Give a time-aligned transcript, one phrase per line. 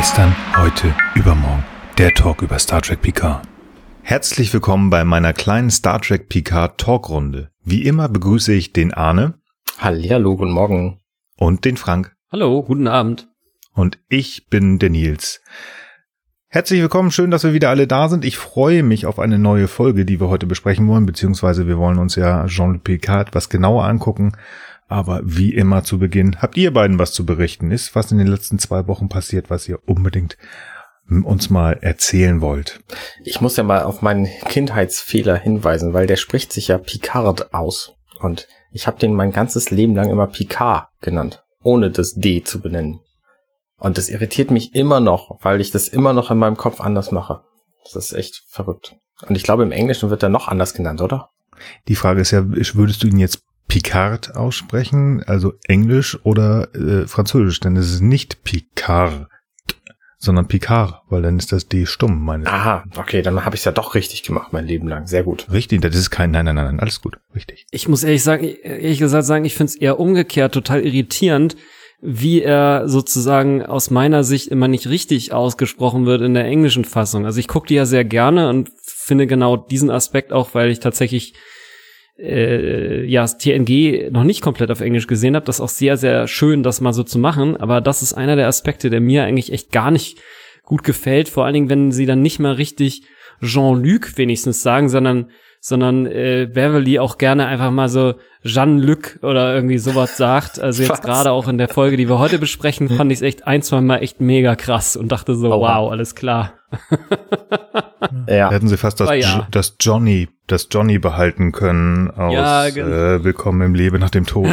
[0.00, 1.62] Gestern, heute, übermorgen.
[1.98, 3.46] Der Talk über Star Trek Picard.
[4.00, 7.50] Herzlich willkommen bei meiner kleinen Star Trek Picard Talkrunde.
[7.64, 9.34] Wie immer begrüße ich den Arne.
[9.76, 11.00] Hallihallo, guten Morgen.
[11.36, 12.16] Und den Frank.
[12.32, 13.28] Hallo, guten Abend.
[13.74, 15.42] Und ich bin der Nils.
[16.48, 18.24] Herzlich willkommen, schön, dass wir wieder alle da sind.
[18.24, 21.98] Ich freue mich auf eine neue Folge, die wir heute besprechen wollen, beziehungsweise wir wollen
[21.98, 24.32] uns ja Jean-Luc Picard etwas genauer angucken.
[24.90, 27.70] Aber wie immer zu Beginn, habt ihr beiden was zu berichten?
[27.70, 30.36] Ist was in den letzten zwei Wochen passiert, was ihr unbedingt
[31.08, 32.80] uns mal erzählen wollt?
[33.22, 37.92] Ich muss ja mal auf meinen Kindheitsfehler hinweisen, weil der spricht sich ja Picard aus.
[38.18, 42.60] Und ich habe den mein ganzes Leben lang immer Picard genannt, ohne das D zu
[42.60, 42.98] benennen.
[43.78, 47.12] Und das irritiert mich immer noch, weil ich das immer noch in meinem Kopf anders
[47.12, 47.42] mache.
[47.84, 48.96] Das ist echt verrückt.
[49.24, 51.30] Und ich glaube, im Englischen wird er noch anders genannt, oder?
[51.86, 57.60] Die Frage ist ja, würdest du ihn jetzt Picard aussprechen, also Englisch oder äh, Französisch,
[57.60, 59.28] denn es ist nicht Picard,
[60.18, 62.48] sondern Picard, weil dann ist das D stumm, meine ich.
[62.48, 65.06] Aha, okay, dann habe ich es ja doch richtig gemacht, mein Leben lang.
[65.06, 65.46] Sehr gut.
[65.52, 67.64] Richtig, das ist kein, nein, nein, nein, nein, alles gut, richtig.
[67.70, 71.54] Ich muss ehrlich sagen, ehrlich gesagt sagen, ich finde es eher umgekehrt total irritierend,
[72.02, 77.24] wie er sozusagen aus meiner Sicht immer nicht richtig ausgesprochen wird in der englischen Fassung.
[77.24, 80.80] Also ich gucke die ja sehr gerne und finde genau diesen Aspekt auch, weil ich
[80.80, 81.34] tatsächlich
[82.20, 85.46] äh, ja TNG noch nicht komplett auf Englisch gesehen habe.
[85.46, 87.56] Das ist auch sehr, sehr schön, das mal so zu machen.
[87.56, 90.18] Aber das ist einer der Aspekte, der mir eigentlich echt gar nicht
[90.64, 91.28] gut gefällt.
[91.28, 93.02] Vor allen Dingen, wenn sie dann nicht mal richtig
[93.42, 95.30] Jean-Luc wenigstens sagen, sondern
[95.62, 100.58] sondern äh, Beverly auch gerne einfach mal so Jean-Luc oder irgendwie sowas sagt.
[100.58, 103.46] Also jetzt gerade auch in der Folge, die wir heute besprechen, fand ich es echt
[103.46, 106.54] ein, zwei Mal echt mega krass und dachte so, oh, wow, alles klar.
[108.28, 108.50] ja.
[108.50, 109.46] Hätten sie fast das, ja.
[109.50, 112.88] das Johnny, das Johnny behalten können aus ja, genau.
[112.88, 114.48] äh, Willkommen im Leben nach dem Tod.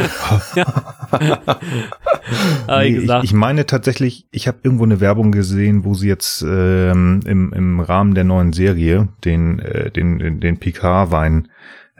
[2.68, 7.20] nee, ich, ich, meine tatsächlich, ich habe irgendwo eine Werbung gesehen, wo sie jetzt ähm,
[7.24, 11.48] im, im Rahmen der neuen Serie den, äh, den, den Picard-Wein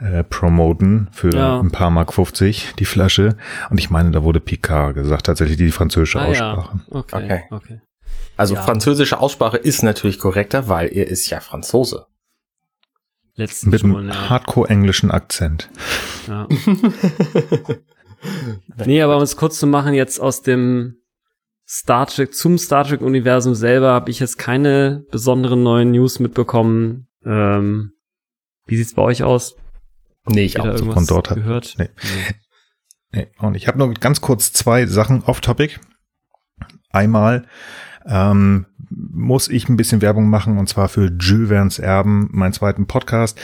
[0.00, 1.60] äh, promoten für ja.
[1.60, 3.36] ein paar Mark 50 die Flasche.
[3.70, 6.80] Und ich meine, da wurde Picard gesagt, tatsächlich die französische ah, Aussprache.
[6.90, 6.96] Ja.
[6.96, 7.42] Okay, okay.
[7.50, 7.80] okay.
[8.36, 8.62] Also ja.
[8.62, 12.06] französische Aussprache ist natürlich korrekter, weil er ist ja Franzose.
[13.34, 14.30] Letzten Mit einem ja.
[14.30, 15.70] hardcore-englischen Akzent.
[16.26, 16.48] Ja.
[18.84, 20.96] nee, aber um es kurz zu machen, jetzt aus dem
[21.68, 27.08] Star Trek, zum Star Trek-Universum selber habe ich jetzt keine besonderen neuen News mitbekommen.
[27.24, 27.92] Ähm,
[28.66, 29.56] wie sieht's bei euch aus?
[30.34, 31.74] Nee, ich auch von dort gehört.
[31.78, 31.88] Nee.
[33.12, 33.26] nee.
[33.38, 35.78] Und ich habe nur ganz kurz zwei Sachen off-topic.
[36.90, 37.46] Einmal
[38.06, 42.86] ähm, muss ich ein bisschen Werbung machen und zwar für Jules Verne's Erben, meinen zweiten
[42.86, 43.38] Podcast.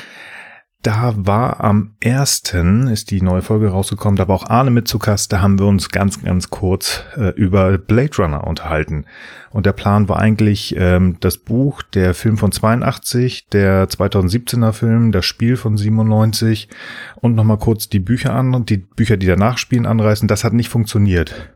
[0.84, 4.98] Da war am ersten ist die neue Folge rausgekommen, da war auch Arne mit zu
[4.98, 9.06] Gast, da haben wir uns ganz, ganz kurz äh, über Blade Runner unterhalten.
[9.50, 15.10] Und der Plan war eigentlich ähm, das Buch, der Film von 82, der 2017er Film,
[15.10, 16.68] das Spiel von 97
[17.16, 20.28] und nochmal kurz die Bücher an, die Bücher, die danach spielen, anreißen.
[20.28, 21.54] Das hat nicht funktioniert.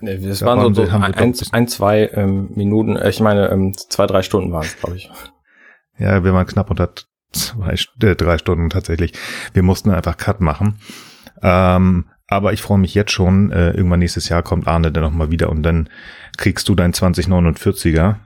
[0.00, 3.48] Nee, das da waren, waren so, so ein, ein, zwei ähm, Minuten, äh, ich meine,
[3.48, 5.10] ähm, zwei, drei Stunden waren es, glaube ich.
[5.98, 6.92] Ja, wir waren knapp unter
[7.34, 9.12] zwei, äh, drei Stunden tatsächlich.
[9.52, 10.78] Wir mussten einfach Cut machen.
[11.42, 13.52] Ähm, aber ich freue mich jetzt schon.
[13.52, 15.88] Äh, irgendwann nächstes Jahr kommt Arne dann nochmal wieder und dann
[16.36, 18.16] kriegst du dein 2049er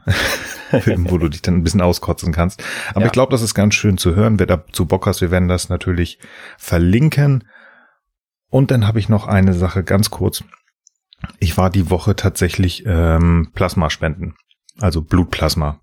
[0.80, 2.62] Film, wo du dich dann ein bisschen auskotzen kannst.
[2.90, 3.06] Aber ja.
[3.06, 4.38] ich glaube, das ist ganz schön zu hören.
[4.38, 6.18] Wer dazu Bock hast, wir werden das natürlich
[6.56, 7.44] verlinken.
[8.50, 10.44] Und dann habe ich noch eine Sache ganz kurz.
[11.40, 14.34] Ich war die Woche tatsächlich ähm, Plasma spenden,
[14.80, 15.80] also Blutplasma.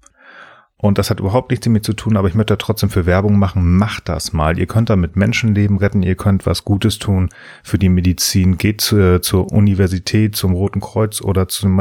[0.85, 3.75] Und das hat überhaupt nichts damit zu tun, aber ich möchte trotzdem für Werbung machen.
[3.75, 4.59] Macht das mal.
[4.59, 6.03] Ihr könnt damit Menschenleben retten.
[6.03, 7.29] Ihr könnt was Gutes tun
[7.63, 8.59] für die Medizin.
[8.59, 11.79] Geht zu, zur Universität, zum Roten Kreuz oder zum,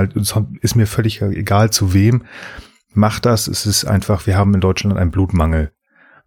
[0.62, 2.22] ist mir völlig egal zu wem.
[2.94, 3.46] Macht das.
[3.46, 5.72] Es ist einfach, wir haben in Deutschland einen Blutmangel.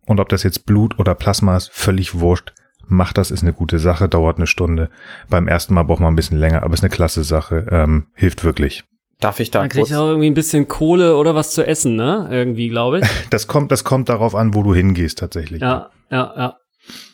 [0.06, 2.54] Und ob das jetzt Blut oder Plasma ist, völlig wurscht.
[2.86, 4.92] Macht das, ist eine gute Sache, dauert eine Stunde.
[5.32, 7.66] Beim ersten Mal braucht man ein bisschen länger, aber ist eine klasse Sache.
[7.72, 8.84] Ähm, hilft wirklich.
[9.20, 12.28] Darf ich da Man kriegt auch irgendwie ein bisschen Kohle oder was zu essen, ne?
[12.32, 13.08] Irgendwie, glaube ich.
[13.32, 15.62] Das kommt, das kommt darauf an, wo du hingehst tatsächlich.
[15.62, 16.58] Ja, ja, ja.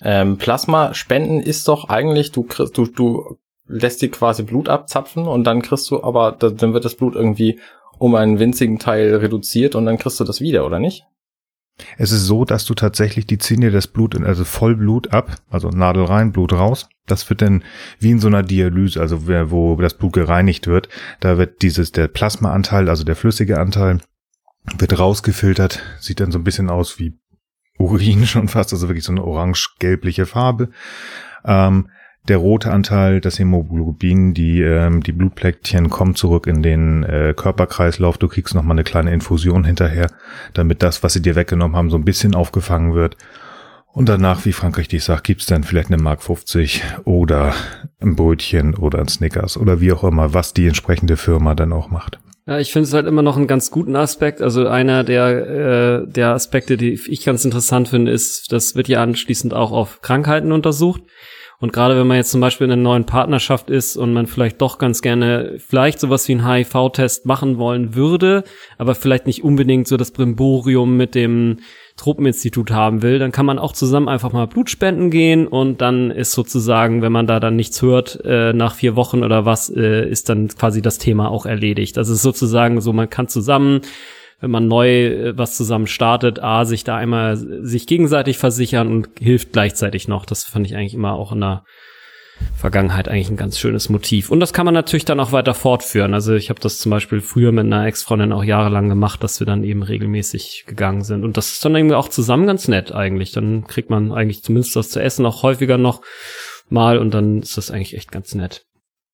[0.01, 5.27] Ähm, Plasma spenden ist doch eigentlich, du kriegst, du, du lässt dir quasi Blut abzapfen
[5.27, 7.59] und dann kriegst du aber, dann wird das Blut irgendwie
[7.97, 11.05] um einen winzigen Teil reduziert und dann kriegst du das wieder, oder nicht?
[11.97, 15.37] Es ist so, dass du tatsächlich, die ziehen dir das Blut, in, also Vollblut ab,
[15.49, 16.87] also Nadel rein, Blut raus.
[17.07, 17.63] Das wird dann
[17.99, 20.89] wie in so einer Dialyse, also wo das Blut gereinigt wird.
[21.19, 23.99] Da wird dieses, der Plasmaanteil, also der flüssige Anteil,
[24.77, 27.17] wird rausgefiltert, sieht dann so ein bisschen aus wie
[27.77, 30.69] Urin schon fast, also wirklich so eine orange-gelbliche Farbe.
[31.43, 31.89] Ähm,
[32.27, 38.17] der rote Anteil, das Hämoglobin, die, ähm, die Blutplättchen kommen zurück in den äh, Körperkreislauf.
[38.17, 40.09] Du kriegst nochmal eine kleine Infusion hinterher,
[40.53, 43.17] damit das, was sie dir weggenommen haben, so ein bisschen aufgefangen wird.
[43.91, 47.53] Und danach, wie Frank richtig sagt, gibt's dann vielleicht eine Mark 50 oder
[48.01, 51.89] ein Brötchen oder ein Snickers oder wie auch immer, was die entsprechende Firma dann auch
[51.89, 52.19] macht.
[52.47, 54.41] Ja, ich finde es halt immer noch einen ganz guten Aspekt.
[54.41, 55.47] Also einer der,
[56.05, 60.01] äh, der Aspekte, die ich ganz interessant finde, ist, das wird ja anschließend auch auf
[60.01, 61.03] Krankheiten untersucht.
[61.63, 64.61] Und gerade wenn man jetzt zum Beispiel in einer neuen Partnerschaft ist und man vielleicht
[64.61, 68.43] doch ganz gerne vielleicht sowas wie einen HIV-Test machen wollen würde,
[68.77, 71.59] aber vielleicht nicht unbedingt so das Brimborium mit dem
[71.95, 76.11] Tropeninstitut haben will, dann kann man auch zusammen einfach mal Blut spenden gehen und dann
[76.11, 80.05] ist sozusagen, wenn man da dann nichts hört, äh, nach vier Wochen oder was, äh,
[80.05, 81.95] ist dann quasi das Thema auch erledigt.
[81.95, 83.79] Das ist sozusagen so, man kann zusammen
[84.43, 89.07] wenn man neu äh, was zusammen startet, A, sich da einmal sich gegenseitig versichern und
[89.17, 90.25] hilft gleichzeitig noch.
[90.25, 91.63] Das fand ich eigentlich immer auch in der
[92.57, 94.29] Vergangenheit eigentlich ein ganz schönes Motiv.
[94.29, 96.13] Und das kann man natürlich dann auch weiter fortführen.
[96.13, 99.47] Also ich habe das zum Beispiel früher mit einer Ex-Freundin auch jahrelang gemacht, dass wir
[99.47, 101.23] dann eben regelmäßig gegangen sind.
[101.23, 103.31] Und das ist dann irgendwie auch zusammen ganz nett eigentlich.
[103.31, 106.01] Dann kriegt man eigentlich zumindest was zu essen auch häufiger noch
[106.67, 108.65] mal und dann ist das eigentlich echt ganz nett.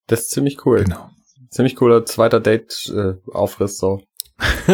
[0.07, 0.85] Das ist ziemlich cool.
[0.85, 1.11] Genau.
[1.51, 4.01] Ziemlich cooler zweiter Date-Aufriss äh, so.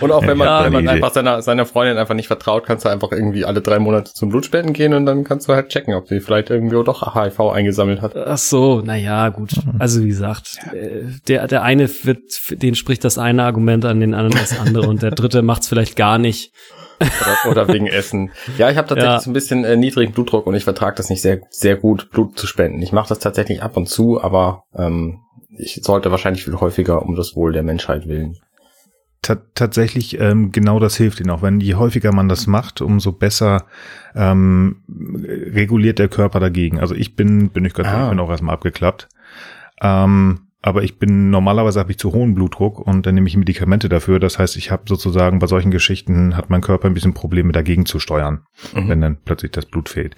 [0.00, 2.84] und auch wenn man, ja, wenn man einfach seiner, seiner Freundin einfach nicht vertraut, kannst
[2.84, 5.94] du einfach irgendwie alle drei Monate zum Blutspenden gehen und dann kannst du halt checken,
[5.94, 8.16] ob sie vielleicht irgendwie doch HIV eingesammelt hat.
[8.16, 9.52] Ach so, naja, gut.
[9.78, 14.14] Also wie gesagt, äh, der, der eine wird, den spricht das eine Argument an, den
[14.14, 16.52] anderen das andere und der dritte macht's vielleicht gar nicht.
[17.00, 18.32] Oder, oder wegen Essen.
[18.56, 19.20] Ja, ich habe tatsächlich ja.
[19.20, 22.36] so ein bisschen äh, niedrigen Blutdruck und ich vertrage das nicht sehr, sehr gut, Blut
[22.36, 22.82] zu spenden.
[22.82, 25.20] Ich mache das tatsächlich ab und zu, aber ähm,
[25.58, 28.38] ich sollte wahrscheinlich viel häufiger um das Wohl der Menschheit willen.
[29.22, 31.42] T tatsächlich ähm, genau das hilft ihnen auch.
[31.42, 33.66] Wenn je häufiger man das macht, umso besser
[34.14, 36.78] ähm, reguliert der Körper dagegen.
[36.78, 38.04] Also ich bin, bin ich ganz ah.
[38.04, 39.08] ich bin auch erstmal abgeklappt.
[39.80, 43.88] Ähm, aber ich bin normalerweise habe ich zu hohen Blutdruck und dann nehme ich Medikamente
[43.88, 44.18] dafür.
[44.18, 47.86] Das heißt, ich habe sozusagen bei solchen Geschichten hat mein Körper ein bisschen Probleme dagegen
[47.86, 48.44] zu steuern,
[48.74, 48.88] mhm.
[48.88, 50.16] wenn dann plötzlich das Blut fehlt.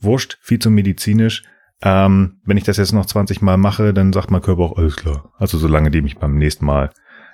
[0.00, 1.42] Wurscht, viel zu medizinisch.
[1.82, 4.96] Ähm, wenn ich das jetzt noch 20 Mal mache, dann sagt mein Körper auch, alles
[4.96, 5.30] klar.
[5.38, 6.90] Also solange die mich beim nächsten Mal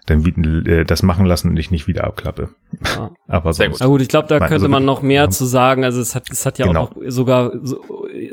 [0.06, 0.23] dann
[0.67, 2.50] äh, das machen lassen und ich nicht wieder abklappe.
[2.85, 3.11] Ja.
[3.26, 3.79] Aber Sehr gut.
[3.81, 5.31] Na gut, ich glaube, da könnte also, man noch mehr ja.
[5.31, 5.85] zu sagen.
[5.85, 6.85] Also es hat, es hat ja genau.
[6.85, 7.82] auch noch sogar so,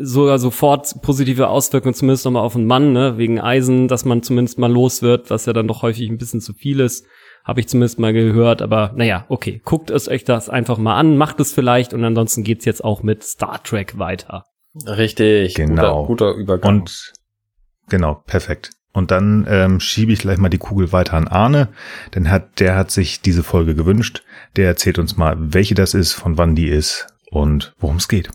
[0.01, 4.59] sogar sofort positive Auswirkungen, zumindest nochmal auf den Mann, ne, wegen Eisen, dass man zumindest
[4.59, 7.05] mal los wird, was ja dann doch häufig ein bisschen zu viel ist.
[7.45, 11.17] Habe ich zumindest mal gehört, aber naja, okay, guckt es euch das einfach mal an,
[11.17, 14.43] macht es vielleicht und ansonsten geht's jetzt auch mit Star Trek weiter.
[14.75, 16.05] Richtig, genau.
[16.05, 16.79] Guter, guter Übergang.
[16.79, 17.13] Und
[17.89, 18.71] genau, perfekt.
[18.93, 21.69] Und dann ähm, schiebe ich gleich mal die Kugel weiter an Arne,
[22.13, 24.23] denn hat, der hat sich diese Folge gewünscht.
[24.57, 28.29] Der erzählt uns mal, welche das ist, von wann die ist und worum es geht.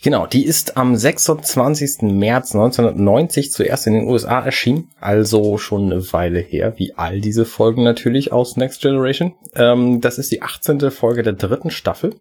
[0.00, 2.02] Genau, die ist am 26.
[2.02, 7.44] März 1990 zuerst in den USA erschienen, also schon eine Weile her, wie all diese
[7.44, 9.34] Folgen natürlich aus Next Generation.
[9.56, 10.92] Ähm, das ist die 18.
[10.92, 12.14] Folge der dritten Staffel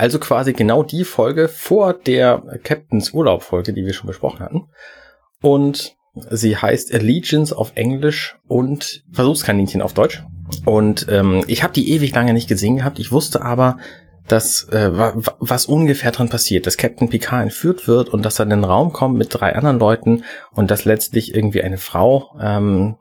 [0.00, 4.68] also quasi genau die Folge vor der Captains Urlaub Folge, die wir schon besprochen hatten.
[5.42, 5.94] Und
[6.30, 10.24] sie heißt Allegiance auf Englisch und Versuchskaninchen auf Deutsch.
[10.64, 12.98] Und ähm, ich habe die ewig lange nicht gesehen gehabt.
[12.98, 13.76] Ich wusste aber,
[14.26, 14.90] dass äh,
[15.38, 18.94] was ungefähr dran passiert, dass Captain Picard entführt wird und dass er in den Raum
[18.94, 22.96] kommt mit drei anderen Leuten und dass letztlich irgendwie eine Frau, ähm,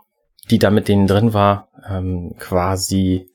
[0.49, 3.29] die da mit denen drin war, ähm, quasi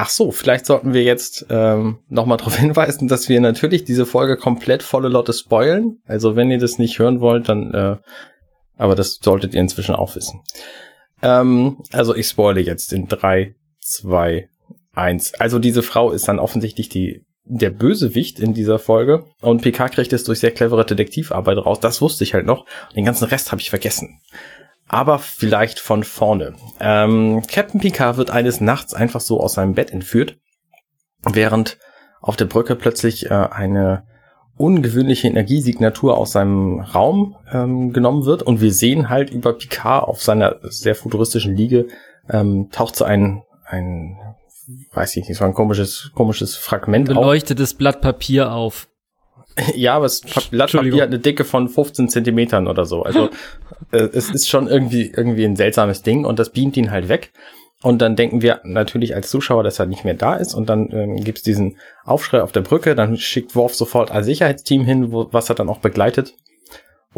[0.00, 4.36] Ach so, vielleicht sollten wir jetzt ähm, nochmal darauf hinweisen, dass wir natürlich diese Folge
[4.36, 6.00] komplett volle Lotte spoilen.
[6.06, 7.96] Also wenn ihr das nicht hören wollt, dann, äh,
[8.76, 10.40] aber das solltet ihr inzwischen auch wissen.
[11.20, 14.48] Ähm, also ich spoile jetzt in drei, zwei,
[14.92, 15.34] eins.
[15.34, 20.12] Also diese Frau ist dann offensichtlich die der Bösewicht in dieser Folge und PK kriegt
[20.12, 21.80] es durch sehr clevere Detektivarbeit raus.
[21.80, 22.66] Das wusste ich halt noch.
[22.94, 24.20] Den ganzen Rest habe ich vergessen
[24.88, 26.54] aber vielleicht von vorne.
[26.80, 30.38] Ähm, Captain Picard wird eines Nachts einfach so aus seinem Bett entführt,
[31.22, 31.78] während
[32.20, 34.04] auf der Brücke plötzlich äh, eine
[34.56, 40.22] ungewöhnliche Energiesignatur aus seinem Raum ähm, genommen wird und wir sehen halt über Picard auf
[40.22, 41.86] seiner sehr futuristischen Liege
[42.28, 44.16] ähm, taucht so ein ein
[44.92, 47.78] weiß ich nicht so ein komisches komisches Fragment beleuchtetes auf.
[47.78, 48.87] Blatt Papier auf
[49.74, 53.02] ja, aber das Blatt Papier hat eine Dicke von 15 Zentimetern oder so.
[53.02, 53.30] Also
[53.92, 57.32] äh, es ist schon irgendwie, irgendwie ein seltsames Ding und das beamt ihn halt weg.
[57.80, 60.52] Und dann denken wir natürlich als Zuschauer, dass er nicht mehr da ist.
[60.52, 62.96] Und dann ähm, gibt es diesen Aufschrei auf der Brücke.
[62.96, 66.34] Dann schickt Worf sofort ein Sicherheitsteam hin, wo, was er dann auch begleitet.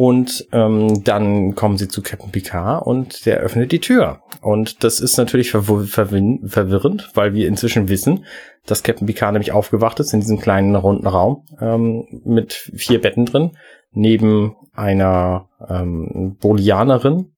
[0.00, 4.22] Und ähm, dann kommen sie zu Captain Picard und der öffnet die Tür.
[4.40, 8.24] Und das ist natürlich verw verwirrend, weil wir inzwischen wissen,
[8.64, 13.26] dass Captain Picard nämlich aufgewacht ist in diesem kleinen runden Raum ähm, mit vier Betten
[13.26, 13.50] drin,
[13.90, 17.34] neben einer ähm, Bolianerin,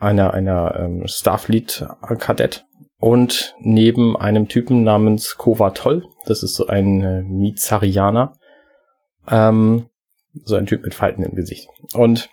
[0.00, 2.64] einer, einer ähm, Starfleet-Kadett
[2.98, 8.38] und neben einem Typen namens Kovatol, das ist so ein äh, Mizarianer,
[9.30, 9.90] ähm,
[10.44, 11.68] so ein Typ mit Falten im Gesicht.
[11.94, 12.28] Und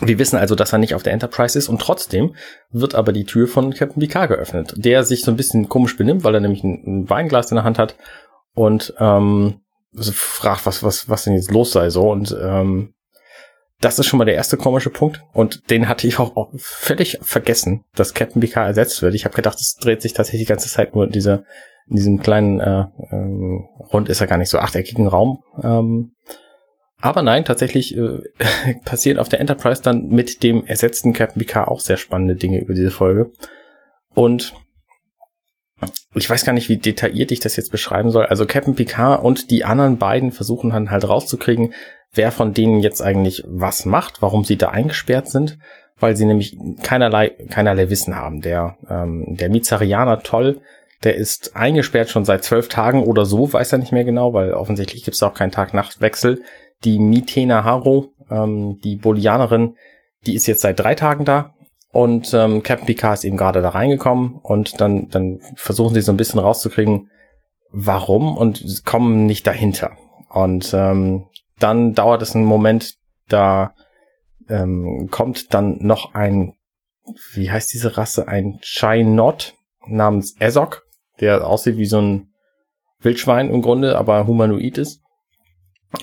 [0.00, 2.34] wir wissen also, dass er nicht auf der Enterprise ist und trotzdem
[2.70, 6.24] wird aber die Tür von Captain Picard geöffnet, der sich so ein bisschen komisch benimmt,
[6.24, 7.96] weil er nämlich ein, ein Weinglas in der Hand hat
[8.54, 9.60] und ähm,
[9.94, 12.94] fragt, was, was, was denn jetzt los sei so und ähm,
[13.80, 17.18] das ist schon mal der erste komische Punkt und den hatte ich auch, auch völlig
[17.22, 19.14] vergessen, dass Captain Picard ersetzt wird.
[19.14, 21.44] Ich habe gedacht, es dreht sich tatsächlich die ganze Zeit nur in, dieser,
[21.88, 25.42] in diesem kleinen äh, ähm, Rund ist er gar nicht so achteckigen Raum.
[25.62, 26.12] Ähm,
[27.00, 28.20] aber nein, tatsächlich äh,
[28.84, 32.74] passieren auf der Enterprise dann mit dem ersetzten Captain Picard auch sehr spannende Dinge über
[32.74, 33.30] diese Folge.
[34.14, 34.54] Und
[36.14, 38.26] ich weiß gar nicht, wie detailliert ich das jetzt beschreiben soll.
[38.26, 41.74] Also Captain Picard und die anderen beiden versuchen dann halt rauszukriegen,
[42.14, 45.58] wer von denen jetzt eigentlich was macht, warum sie da eingesperrt sind,
[45.98, 48.40] weil sie nämlich keinerlei, keinerlei Wissen haben.
[48.40, 50.60] Der, ähm, der Mizarianer Toll,
[51.04, 54.54] der ist eingesperrt schon seit zwölf Tagen oder so, weiß er nicht mehr genau, weil
[54.54, 56.42] offensichtlich gibt es auch keinen Tag-Nacht-Wechsel.
[56.84, 59.76] Die Mitena Haro, ähm, die Bolianerin,
[60.26, 61.54] die ist jetzt seit drei Tagen da.
[61.92, 66.12] Und ähm, Captain Picard ist eben gerade da reingekommen und dann, dann versuchen sie so
[66.12, 67.10] ein bisschen rauszukriegen,
[67.70, 69.92] warum und kommen nicht dahinter.
[70.28, 71.26] Und ähm,
[71.58, 72.96] dann dauert es einen Moment,
[73.28, 73.74] da
[74.48, 76.54] ähm, kommt dann noch ein,
[77.32, 79.54] wie heißt diese Rasse, ein Chainot
[79.86, 80.84] namens Ezok,
[81.20, 82.34] der aussieht wie so ein
[83.00, 85.00] Wildschwein im Grunde, aber humanoid ist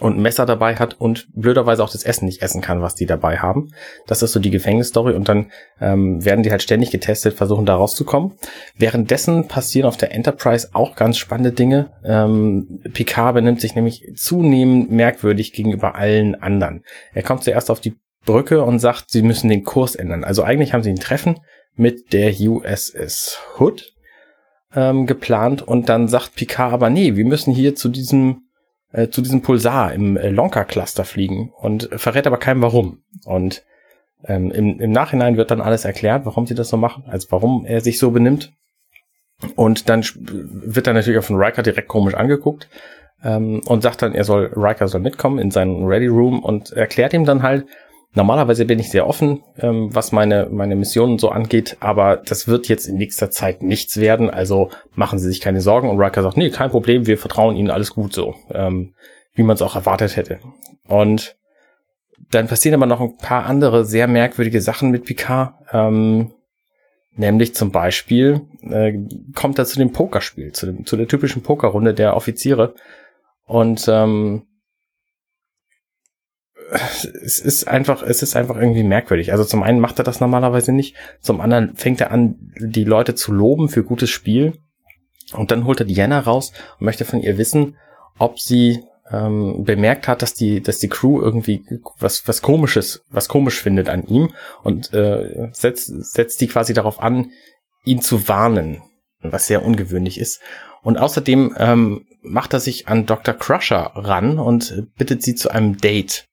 [0.01, 3.37] und Messer dabei hat und blöderweise auch das Essen nicht essen kann, was die dabei
[3.37, 3.69] haben.
[4.07, 7.75] Das ist so die Gefängnisstory und dann ähm, werden die halt ständig getestet, versuchen da
[7.75, 8.33] rauszukommen.
[8.77, 11.91] Währenddessen passieren auf der Enterprise auch ganz spannende Dinge.
[12.03, 16.83] Ähm, Picard benimmt sich nämlich zunehmend merkwürdig gegenüber allen anderen.
[17.13, 17.95] Er kommt zuerst auf die
[18.25, 20.23] Brücke und sagt, sie müssen den Kurs ändern.
[20.23, 21.39] Also eigentlich haben sie ein Treffen
[21.75, 23.93] mit der USS Hood
[24.75, 28.43] ähm, geplant und dann sagt Picard aber, nee, wir müssen hier zu diesem
[28.93, 33.03] äh, zu diesem Pulsar im äh, Lonka-Cluster fliegen und verrät aber keinem warum.
[33.25, 33.63] Und
[34.25, 37.65] ähm, im, im Nachhinein wird dann alles erklärt, warum sie das so machen, also warum
[37.65, 38.53] er sich so benimmt.
[39.55, 42.69] Und dann wird er natürlich auch von Riker direkt komisch angeguckt
[43.23, 47.13] ähm, und sagt dann, er soll, Riker soll mitkommen in seinen Ready Room und erklärt
[47.13, 47.65] ihm dann halt,
[48.15, 52.67] Normalerweise bin ich sehr offen, ähm, was meine, meine Missionen so angeht, aber das wird
[52.67, 55.89] jetzt in nächster Zeit nichts werden, also machen Sie sich keine Sorgen.
[55.89, 58.93] Und Riker sagt, nee, kein Problem, wir vertrauen Ihnen, alles gut so, ähm,
[59.33, 60.39] wie man es auch erwartet hätte.
[60.87, 61.35] Und
[62.29, 66.33] dann passieren aber noch ein paar andere sehr merkwürdige Sachen mit Picard, ähm,
[67.15, 68.93] nämlich zum Beispiel äh,
[69.33, 72.75] kommt er zu dem Pokerspiel, zu, dem, zu der typischen Pokerrunde der Offiziere
[73.45, 74.43] und ähm,
[77.23, 79.31] es ist einfach, es ist einfach irgendwie merkwürdig.
[79.31, 83.15] Also zum einen macht er das normalerweise nicht, zum anderen fängt er an, die Leute
[83.15, 84.53] zu loben für gutes Spiel
[85.33, 87.77] und dann holt er Diana raus und möchte von ihr wissen,
[88.17, 91.65] ob sie ähm, bemerkt hat, dass die, dass die Crew irgendwie
[91.99, 97.01] was, was komisches, was komisch findet an ihm und äh, setzt, setzt die quasi darauf
[97.01, 97.31] an,
[97.85, 98.81] ihn zu warnen,
[99.21, 100.39] was sehr ungewöhnlich ist.
[100.81, 103.33] Und außerdem ähm, macht er sich an Dr.
[103.33, 106.25] Crusher ran und bittet sie zu einem Date.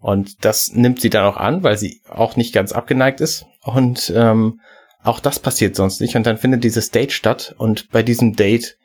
[0.00, 3.46] Und das nimmt sie dann auch an, weil sie auch nicht ganz abgeneigt ist.
[3.62, 4.60] Und ähm,
[5.02, 6.16] auch das passiert sonst nicht.
[6.16, 7.54] Und dann findet dieses Date statt.
[7.58, 8.76] Und bei diesem Date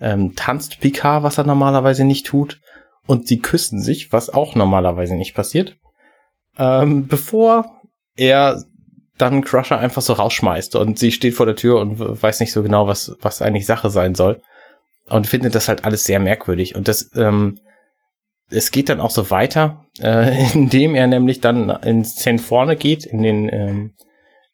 [0.00, 2.60] ähm, tanzt Picard, was er normalerweise nicht tut.
[3.06, 5.76] Und sie küssen sich, was auch normalerweise nicht passiert.
[6.58, 7.82] Ähm, bevor
[8.16, 8.64] er
[9.18, 10.76] dann Crusher einfach so rausschmeißt.
[10.76, 13.90] Und sie steht vor der Tür und weiß nicht so genau, was, was eigentlich Sache
[13.90, 14.40] sein soll.
[15.08, 16.74] Und findet das halt alles sehr merkwürdig.
[16.74, 17.60] Und das ähm,
[18.50, 23.06] es geht dann auch so weiter, äh, indem er nämlich dann ins Szenen vorne geht,
[23.06, 23.94] in den, ähm,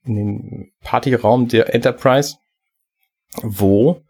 [0.04, 2.36] in den Partyraum der Enterprise,
[3.42, 4.02] wo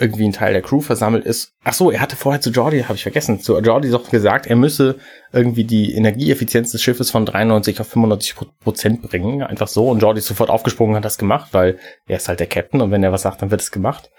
[0.00, 1.54] irgendwie ein Teil der Crew versammelt ist.
[1.64, 4.56] Ach so, er hatte vorher zu Jordi, habe ich vergessen, zu Jordi doch gesagt, er
[4.56, 4.96] müsse
[5.32, 9.42] irgendwie die Energieeffizienz des Schiffes von 93 auf 95 Prozent bringen.
[9.42, 9.88] Einfach so.
[9.88, 12.80] Und Jordi ist sofort aufgesprungen und hat das gemacht, weil er ist halt der Captain
[12.80, 14.10] und wenn er was sagt, dann wird es gemacht.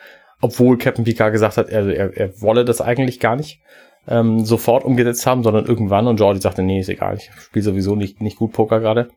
[0.41, 3.61] Obwohl Captain Picard gesagt hat, er, er, er wolle das eigentlich gar nicht
[4.07, 6.07] ähm, sofort umgesetzt haben, sondern irgendwann.
[6.07, 9.09] Und Jordi sagte, nee, ist egal, ich spiele sowieso nicht, nicht gut Poker gerade.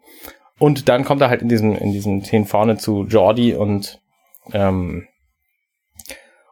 [0.58, 4.00] Und dann kommt er halt in diesem, in diesem Szenen vorne zu Jordi und,
[4.52, 5.06] ähm,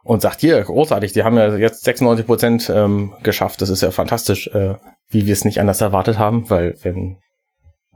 [0.03, 3.91] und sagt, hier, großartig, die haben ja jetzt 96 Prozent ähm, geschafft, das ist ja
[3.91, 4.47] fantastisch.
[4.47, 4.75] Äh,
[5.11, 7.17] wie wir es nicht anders erwartet haben, weil wenn,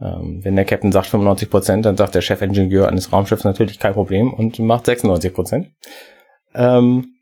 [0.02, 3.94] ähm, wenn der Captain sagt 95 Prozent, dann sagt der Chefingenieur eines Raumschiffs natürlich kein
[3.94, 5.72] Problem und macht 96 Prozent.
[6.54, 7.16] Ähm,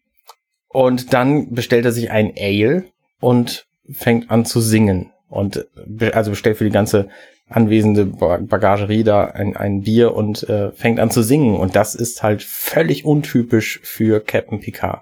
[0.68, 2.86] und dann bestellt er sich ein Ale
[3.24, 5.12] und fängt an zu singen.
[5.30, 5.66] Und
[6.14, 7.10] also bestellt für die ganze
[7.50, 11.56] anwesende Bagagerie da ein, ein Bier und äh, fängt an zu singen.
[11.56, 15.02] Und das ist halt völlig untypisch für Captain Picard.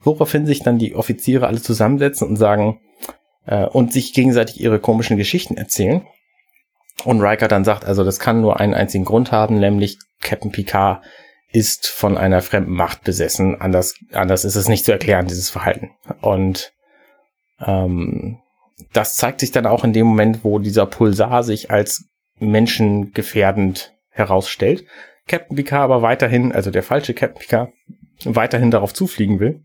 [0.00, 2.80] Woraufhin sich dann die Offiziere alle zusammensetzen und sagen,
[3.46, 6.02] äh, und sich gegenseitig ihre komischen Geschichten erzählen.
[7.04, 11.02] Und Riker dann sagt, also das kann nur einen einzigen Grund haben, nämlich Captain Picard
[11.50, 13.60] ist von einer fremden Macht besessen.
[13.60, 15.90] Anders, anders ist es nicht zu erklären, dieses Verhalten.
[16.20, 16.72] Und
[17.64, 18.38] ähm,
[18.92, 24.84] das zeigt sich dann auch in dem Moment, wo dieser Pulsar sich als menschengefährdend herausstellt.
[25.28, 27.70] Captain Picard aber weiterhin, also der falsche Captain Picard,
[28.24, 29.62] weiterhin darauf zufliegen will.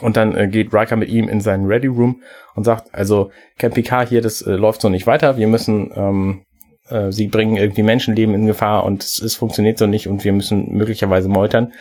[0.00, 2.22] Und dann äh, geht Riker mit ihm in seinen Ready Room
[2.54, 5.36] und sagt, also Captain Picard hier, das äh, läuft so nicht weiter.
[5.36, 6.44] Wir müssen, ähm,
[6.88, 10.32] äh, sie bringen irgendwie Menschenleben in Gefahr und es, es funktioniert so nicht und wir
[10.32, 11.72] müssen möglicherweise meutern.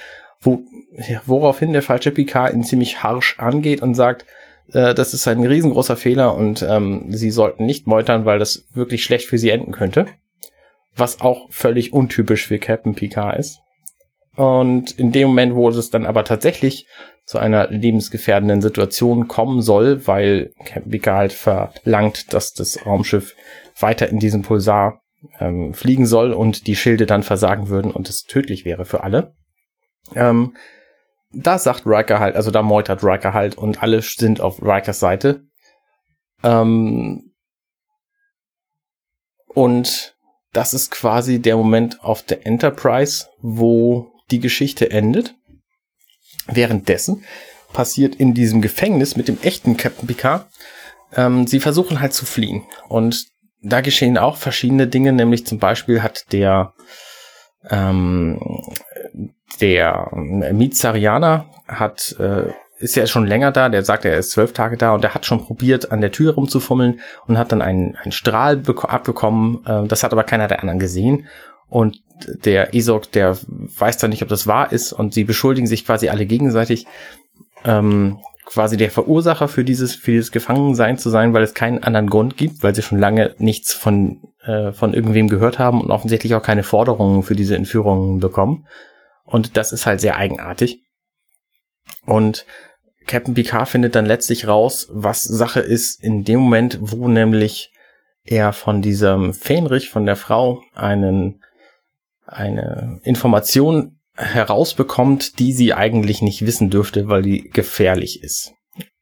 [0.42, 0.62] Wo,
[1.26, 4.26] woraufhin der falsche Picard ihn ziemlich harsh angeht und sagt,
[4.72, 9.04] äh, das ist ein riesengroßer Fehler und ähm, sie sollten nicht meutern, weil das wirklich
[9.04, 10.08] schlecht für sie enden könnte.
[10.96, 13.60] Was auch völlig untypisch für Captain Picard ist.
[14.36, 16.88] Und in dem Moment, wo es dann aber tatsächlich
[17.26, 23.36] zu einer lebensgefährdenden Situation kommen soll, weil Captain Picard halt verlangt, dass das Raumschiff
[23.80, 25.02] weiter in diesem Pulsar
[25.40, 29.34] ähm, fliegen soll und die Schilde dann versagen würden und es tödlich wäre für alle,
[30.16, 30.56] ähm,
[31.34, 35.46] da sagt Riker halt, also da meutert Riker halt und alle sind auf Rikers Seite.
[36.44, 37.34] Ähm,
[39.48, 40.16] und
[40.54, 45.36] das ist quasi der Moment auf der Enterprise, wo die Geschichte endet.
[46.48, 47.24] Währenddessen
[47.74, 50.48] passiert in diesem Gefängnis mit dem echten Captain Picard,
[51.16, 52.64] ähm, sie versuchen halt zu fliehen.
[52.90, 53.28] Und
[53.62, 56.74] da geschehen auch verschiedene Dinge, nämlich zum Beispiel hat der
[57.70, 58.40] ähm,
[59.60, 64.78] der Mizarianer hat, äh, ist ja schon länger da, der sagt, er ist zwölf Tage
[64.78, 68.12] da und er hat schon probiert, an der Tür rumzufummeln und hat dann einen, einen
[68.12, 69.66] Strahl abbekommen.
[69.66, 71.28] Äh, das hat aber keiner der anderen gesehen.
[71.70, 72.02] Und
[72.44, 76.10] der Esok, der weiß dann nicht, ob das wahr ist und sie beschuldigen sich quasi
[76.10, 76.86] alle gegenseitig,
[77.66, 82.10] ähm, quasi der Verursacher für dieses, für dieses Gefangensein zu sein, weil es keinen anderen
[82.10, 86.36] Grund gibt, weil sie schon lange nichts von, äh, von irgendwem gehört haben und offensichtlich
[86.36, 88.66] auch keine Forderungen für diese Entführungen bekommen.
[89.32, 90.84] Und das ist halt sehr eigenartig.
[92.06, 92.46] Und
[93.08, 97.72] Captain Picard findet dann letztlich raus, was Sache ist in dem Moment, wo nämlich
[98.24, 101.42] er von diesem Fähnrich, von der Frau, einen,
[102.26, 108.54] eine Information herausbekommt, die sie eigentlich nicht wissen dürfte, weil die gefährlich ist.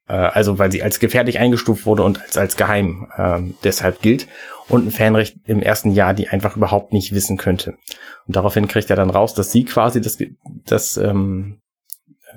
[0.08, 4.28] Äh, also weil sie als gefährlich eingestuft wurde und als, als geheim äh, deshalb gilt
[4.70, 7.76] und ein Fanrecht im ersten Jahr, die einfach überhaupt nicht wissen könnte.
[8.28, 10.18] Und daraufhin kriegt er dann raus, dass sie quasi das,
[10.66, 11.60] das, ähm,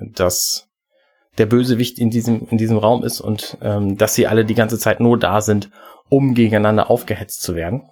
[0.01, 0.67] das
[1.37, 4.77] der Bösewicht in diesem, in diesem Raum ist und ähm, dass sie alle die ganze
[4.77, 5.69] Zeit nur da sind,
[6.09, 7.83] um gegeneinander aufgehetzt zu werden.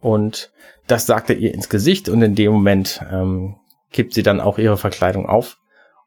[0.00, 0.52] Und
[0.86, 3.56] das sagt er ihr ins Gesicht und in dem Moment ähm,
[3.90, 5.58] kippt sie dann auch ihre Verkleidung auf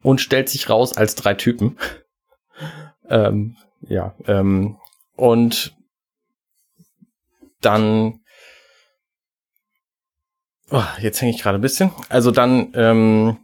[0.01, 1.77] und stellt sich raus als drei Typen.
[3.09, 4.77] ähm, ja, ähm,
[5.15, 5.75] und
[7.61, 8.21] dann
[10.71, 11.91] oh, jetzt hänge ich gerade ein bisschen.
[12.09, 13.37] Also dann ähm,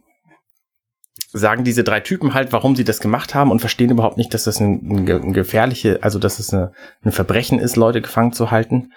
[1.32, 4.44] sagen diese drei Typen halt, warum sie das gemacht haben und verstehen überhaupt nicht, dass
[4.44, 8.92] das ein, ein gefährliche, also dass es eine, ein Verbrechen ist, Leute gefangen zu halten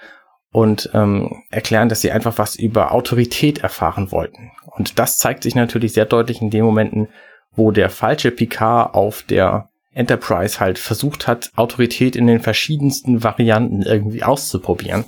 [0.51, 4.51] und ähm, erklären, dass sie einfach was über Autorität erfahren wollten.
[4.65, 7.09] Und das zeigt sich natürlich sehr deutlich in den Momenten,
[7.53, 13.81] wo der falsche Picard auf der Enterprise halt versucht hat, Autorität in den verschiedensten Varianten
[13.81, 15.05] irgendwie auszuprobieren.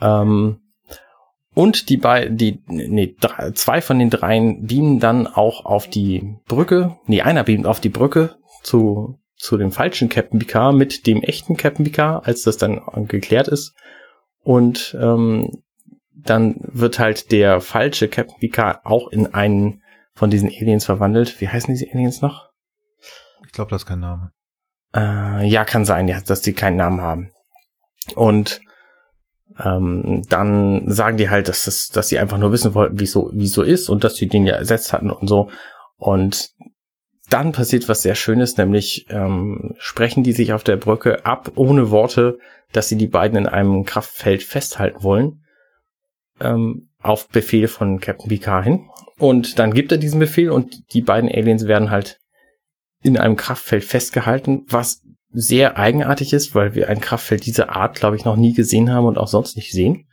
[0.00, 0.58] Ähm,
[1.54, 6.36] und die beiden, die, nee, drei, zwei von den dreien beamen dann auch auf die
[6.46, 11.22] Brücke, nee, einer beamt auf die Brücke zu, zu dem falschen Captain Picard mit dem
[11.22, 13.74] echten Captain Picard, als das dann geklärt ist.
[14.42, 15.62] Und ähm,
[16.14, 19.82] dann wird halt der falsche Captain Picard auch in einen
[20.14, 21.40] von diesen Aliens verwandelt.
[21.40, 22.51] Wie heißen diese Aliens noch?
[23.52, 24.32] Ich glaube, das ist kein Name.
[24.94, 27.32] Äh, ja, kann sein, ja, dass die keinen Namen haben.
[28.14, 28.62] Und
[29.62, 33.30] ähm, dann sagen die halt, dass, das, dass sie einfach nur wissen wollten, wie so,
[33.34, 35.50] wie so ist und dass sie den ja ersetzt hatten und so.
[35.98, 36.52] Und
[37.28, 41.90] dann passiert was sehr Schönes, nämlich ähm, sprechen die sich auf der Brücke ab, ohne
[41.90, 42.38] Worte,
[42.72, 45.44] dass sie die beiden in einem Kraftfeld festhalten wollen.
[46.40, 48.88] Ähm, auf Befehl von Captain Picard hin.
[49.18, 52.21] Und dann gibt er diesen Befehl und die beiden Aliens werden halt
[53.02, 58.16] in einem Kraftfeld festgehalten, was sehr eigenartig ist, weil wir ein Kraftfeld dieser Art, glaube
[58.16, 60.06] ich, noch nie gesehen haben und auch sonst nicht sehen.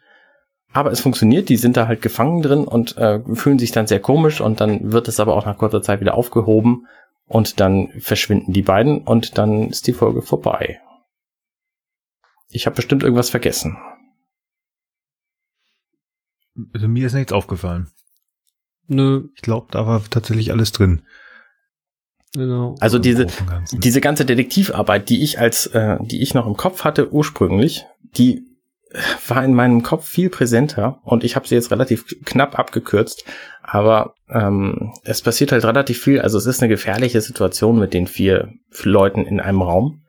[0.71, 3.99] Aber es funktioniert, die sind da halt gefangen drin und äh, fühlen sich dann sehr
[3.99, 6.85] komisch und dann wird es aber auch nach kurzer Zeit wieder aufgehoben
[7.25, 10.79] und dann verschwinden die beiden und dann ist die Folge vorbei.
[12.49, 13.77] Ich habe bestimmt irgendwas vergessen.
[16.73, 17.91] Also mir ist nichts aufgefallen.
[18.87, 21.03] Nö, Ich glaube, da war tatsächlich alles drin.
[22.33, 22.75] Genau.
[22.79, 23.27] Also diese,
[23.71, 27.85] und diese ganze Detektivarbeit, die ich als, äh, die ich noch im Kopf hatte ursprünglich,
[28.17, 28.45] die
[29.27, 33.23] war in meinem Kopf viel präsenter und ich habe sie jetzt relativ knapp abgekürzt,
[33.61, 36.21] aber ähm, es passiert halt relativ viel.
[36.21, 40.01] Also es ist eine gefährliche Situation mit den vier Leuten in einem Raum,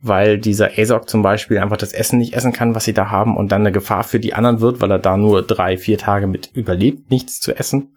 [0.00, 3.36] weil dieser Azog zum Beispiel einfach das Essen nicht essen kann, was sie da haben
[3.36, 6.26] und dann eine Gefahr für die anderen wird, weil er da nur drei, vier Tage
[6.26, 7.96] mit überlebt, nichts zu essen.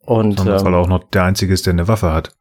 [0.00, 2.34] Und Sondern weil ähm, er auch noch der Einzige ist, der eine Waffe hat.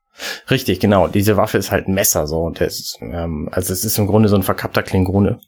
[0.50, 1.08] Richtig, genau.
[1.08, 4.08] Diese Waffe ist halt ein Messer so und das ist, ähm, also es ist im
[4.08, 5.40] Grunde so ein verkappter Klingone.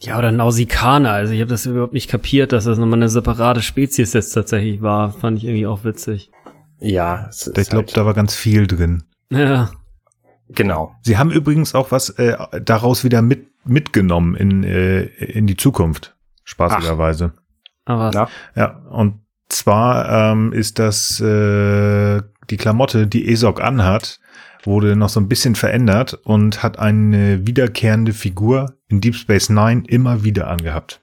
[0.00, 1.12] Ja, oder Nausikaner.
[1.12, 4.82] Also ich habe das überhaupt nicht kapiert, dass das nochmal eine separate Spezies jetzt tatsächlich
[4.82, 5.12] war.
[5.12, 6.30] Fand ich irgendwie auch witzig.
[6.80, 9.04] Ja, es ist Ich glaube, halt, da war ganz viel drin.
[9.30, 9.70] Ja.
[10.48, 10.92] genau.
[11.02, 16.16] Sie haben übrigens auch was äh, daraus wieder mit, mitgenommen in, äh, in die Zukunft.
[16.44, 17.32] Spaßigerweise.
[17.84, 18.28] Aber Na?
[18.56, 24.20] Ja, und zwar ähm, ist das äh, die Klamotte, die Esok anhat,
[24.64, 29.84] wurde noch so ein bisschen verändert und hat eine wiederkehrende Figur in Deep Space Nine
[29.86, 31.00] immer wieder angehabt.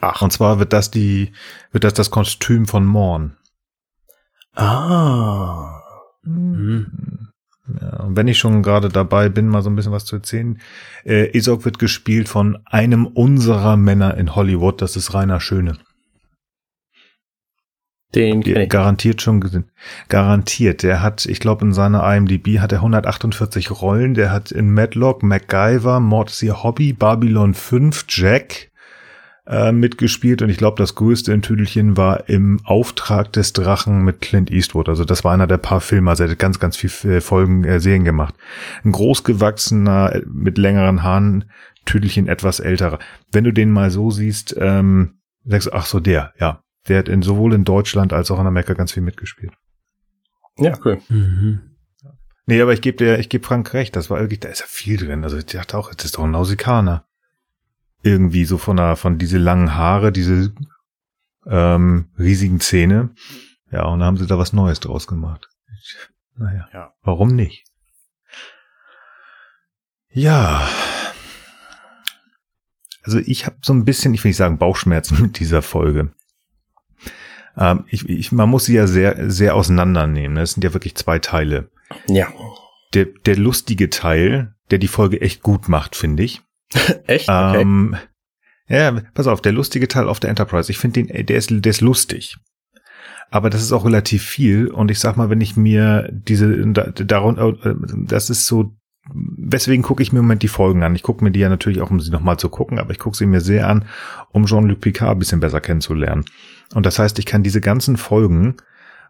[0.00, 0.20] Ach.
[0.22, 1.32] Und zwar wird das die,
[1.70, 3.36] wird das das Kostüm von Morn.
[4.54, 5.80] Ah.
[6.24, 7.28] hm.
[7.80, 10.60] Ja, und wenn ich schon gerade dabei bin, mal so ein bisschen was zu erzählen.
[11.04, 15.78] Äh, Esok wird gespielt von einem unserer Männer in Hollywood, das ist Rainer Schöne.
[18.14, 18.68] Den ich.
[18.68, 19.70] Garantiert schon gesehen.
[20.08, 20.82] Garantiert.
[20.82, 24.14] Der hat, ich glaube, in seiner IMDb hat er 148 Rollen.
[24.14, 28.70] Der hat in Madlock, MacGyver, Mord ist ihr Hobby, Babylon 5, Jack
[29.46, 30.42] äh, mitgespielt.
[30.42, 34.88] Und ich glaube, das größte in Tüdelchen war im Auftrag des Drachen mit Clint Eastwood.
[34.88, 36.10] Also das war einer der paar Filme.
[36.10, 38.34] Also er hat ganz, ganz viel äh, Folgen, äh, Serien gemacht.
[38.84, 41.46] Ein großgewachsener, äh, mit längeren Haaren,
[41.84, 42.98] Tüdelchen etwas älterer.
[43.32, 46.62] Wenn du den mal so siehst, ähm, sagst du, ach so, der, ja.
[46.88, 49.52] Der hat in, sowohl in Deutschland als auch in Amerika ganz viel mitgespielt.
[50.58, 51.00] Ja, cool.
[51.08, 51.60] Mhm.
[52.46, 54.66] Nee, aber ich gebe dir, ich gebe Frank recht, das war wirklich, da ist ja
[54.68, 55.22] viel drin.
[55.22, 57.06] Also ich dachte auch, das ist doch ein Nausikaner.
[58.02, 60.52] Irgendwie so von der, von diese langen Haare, diese
[61.46, 63.14] ähm, riesigen Zähne.
[63.70, 65.48] Ja, und da haben sie da was Neues draus gemacht.
[66.36, 66.92] Naja, Ja.
[67.02, 67.64] warum nicht?
[70.08, 70.68] Ja.
[73.04, 76.12] Also ich habe so ein bisschen, ich will nicht sagen Bauchschmerzen mit dieser Folge.
[77.56, 80.36] Ähm, ich, ich, man muss sie ja sehr, sehr auseinandernehmen.
[80.38, 81.70] Es sind ja wirklich zwei Teile
[82.08, 82.28] Ja.
[82.94, 86.40] der, der lustige Teil, der die Folge echt gut macht, finde ich.
[87.06, 87.28] Echt?
[87.28, 87.60] Okay.
[87.60, 87.96] Ähm,
[88.68, 91.70] ja, pass auf, der lustige Teil auf der Enterprise, ich finde den, der ist, der
[91.70, 92.36] ist lustig.
[93.30, 96.84] Aber das ist auch relativ viel und ich sag mal, wenn ich mir diese, da,
[96.90, 97.74] darum, äh,
[98.06, 98.74] das ist so,
[99.10, 100.94] weswegen gucke ich mir im Moment die Folgen an?
[100.94, 103.16] Ich gucke mir die ja natürlich auch, um sie nochmal zu gucken, aber ich gucke
[103.16, 103.86] sie mir sehr an,
[104.30, 106.24] um Jean-Luc Picard ein bisschen besser kennenzulernen.
[106.74, 108.56] Und das heißt, ich kann diese ganzen Folgen,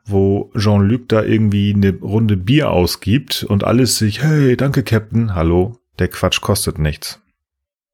[0.05, 5.79] wo Jean-Luc da irgendwie eine Runde Bier ausgibt und alles sich, hey, danke Captain, hallo,
[5.99, 7.21] der Quatsch kostet nichts.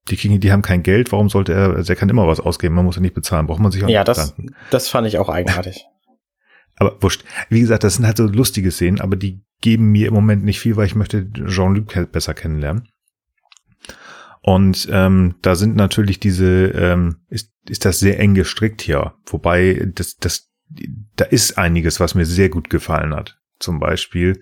[0.09, 2.75] Die kriegen, die haben kein Geld, warum sollte er, also er kann immer was ausgeben,
[2.75, 4.55] man muss ja nicht bezahlen, braucht man sich auch ja, nicht das, bedanken.
[4.71, 5.85] das fand ich auch eigenartig.
[6.77, 7.25] Aber wurscht.
[7.49, 10.61] Wie gesagt, das sind halt so lustige Szenen, aber die geben mir im Moment nicht
[10.61, 12.89] viel, weil ich möchte Jean-Luc besser kennenlernen.
[14.41, 19.15] Und ähm, da sind natürlich diese, ähm, ist, ist das sehr eng gestrickt hier.
[19.27, 20.49] Wobei, das, das,
[21.17, 23.39] da ist einiges, was mir sehr gut gefallen hat.
[23.59, 24.41] Zum Beispiel.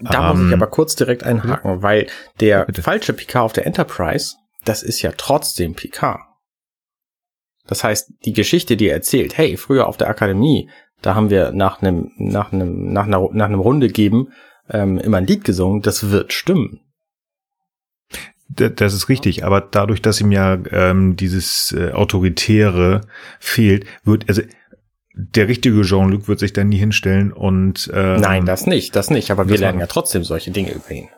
[0.00, 2.06] Da muss ähm, ich aber kurz direkt einhaken, weil
[2.38, 2.82] der Bitte.
[2.82, 6.20] falsche Picard auf der Enterprise, das ist ja trotzdem Picard.
[7.66, 10.70] Das heißt, die Geschichte, die er erzählt, hey, früher auf der Akademie,
[11.04, 14.28] da haben wir nach einem, nach einem, nach einer, nach einem Runde geben,
[14.70, 16.80] ähm, immer ein Lied gesungen, das wird stimmen.
[18.48, 23.02] Das ist richtig, aber dadurch, dass ihm ja ähm, dieses äh, Autoritäre
[23.38, 24.42] fehlt, wird, also
[25.14, 29.30] der richtige Jean-Luc wird sich da nie hinstellen und ähm, Nein, das nicht, das nicht,
[29.30, 31.08] aber wir lernen ja trotzdem solche Dinge über ihn.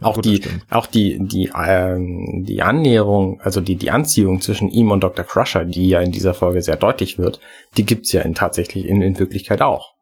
[0.00, 4.90] Auch gut, die, auch die, die, ähm, die Annäherung, also die, die Anziehung zwischen ihm
[4.90, 5.24] und Dr.
[5.24, 7.40] Crusher, die ja in dieser Folge sehr deutlich wird,
[7.76, 9.94] die gibt's ja in tatsächlich in, in Wirklichkeit auch.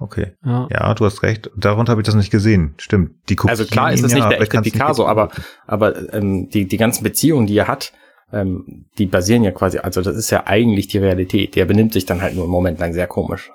[0.00, 0.32] Okay.
[0.44, 0.68] Ja.
[0.70, 1.50] Ja, du hast recht.
[1.56, 2.74] Darunter habe ich das nicht gesehen.
[2.78, 3.16] Stimmt.
[3.28, 5.30] Die kopieren Also klar ist es ja, nicht der echte Picasso, aber,
[5.66, 7.92] aber ähm, die, die ganzen Beziehungen, die er hat,
[8.32, 11.56] ähm, die basieren ja quasi, also das ist ja eigentlich die Realität.
[11.56, 13.50] Der benimmt sich dann halt nur einen Moment lang sehr komisch.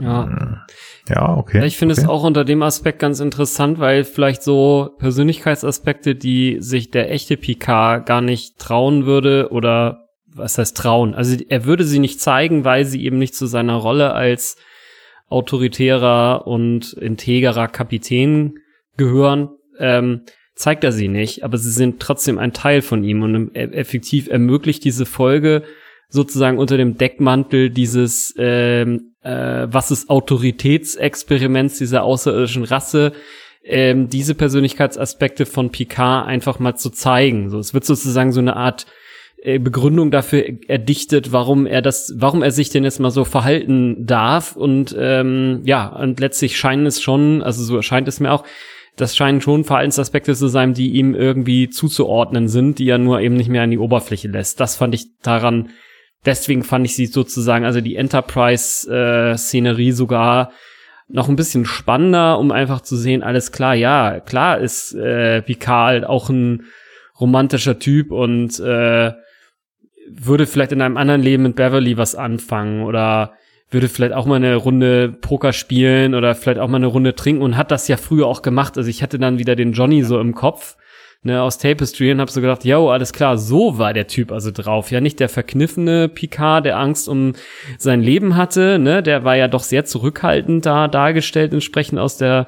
[0.00, 0.64] Ja.
[1.08, 1.66] Ja, okay.
[1.66, 2.02] Ich finde okay.
[2.02, 7.36] es auch unter dem Aspekt ganz interessant, weil vielleicht so Persönlichkeitsaspekte, die sich der echte
[7.36, 11.14] Picard gar nicht trauen würde oder was heißt trauen?
[11.14, 14.56] Also er würde sie nicht zeigen, weil sie eben nicht zu seiner Rolle als
[15.28, 18.58] autoritärer und integerer Kapitän
[18.96, 20.22] gehören, ähm,
[20.54, 24.84] zeigt er sie nicht, aber sie sind trotzdem ein Teil von ihm und effektiv ermöglicht
[24.84, 25.62] diese Folge
[26.08, 33.12] sozusagen unter dem Deckmantel dieses ähm, äh, was ist Autoritätsexperiments dieser außerirdischen Rasse
[33.64, 37.50] ähm, diese Persönlichkeitsaspekte von Picard einfach mal zu zeigen.
[37.50, 38.86] So, es wird sozusagen so eine Art
[39.42, 44.06] äh, Begründung dafür erdichtet, warum er das, warum er sich denn jetzt mal so verhalten
[44.06, 48.44] darf und ähm, ja und letztlich scheint es schon, also so erscheint es mir auch,
[48.96, 53.36] das scheinen schon Verhaltensaspekte zu sein, die ihm irgendwie zuzuordnen sind, die er nur eben
[53.36, 54.60] nicht mehr an die Oberfläche lässt.
[54.60, 55.70] Das fand ich daran
[56.24, 60.52] deswegen fand ich sie sozusagen, also die Enterprise-Szenerie äh, sogar
[61.08, 66.04] noch ein bisschen spannender, um einfach zu sehen, alles klar, ja, klar ist äh, Picard
[66.04, 66.64] auch ein
[67.20, 69.12] romantischer Typ und äh,
[70.08, 73.34] würde vielleicht in einem anderen Leben mit Beverly was anfangen oder
[73.70, 77.42] würde vielleicht auch mal eine Runde Poker spielen oder vielleicht auch mal eine Runde trinken
[77.42, 78.76] und hat das ja früher auch gemacht.
[78.76, 80.76] Also ich hatte dann wieder den Johnny so im Kopf
[81.22, 84.50] ne, aus Tapestry und hab so gedacht, yo, alles klar, so war der Typ also
[84.50, 84.90] drauf.
[84.90, 87.32] Ja, nicht der verkniffene Picard, der Angst um
[87.78, 92.46] sein Leben hatte, ne, der war ja doch sehr zurückhaltend da dargestellt, entsprechend aus der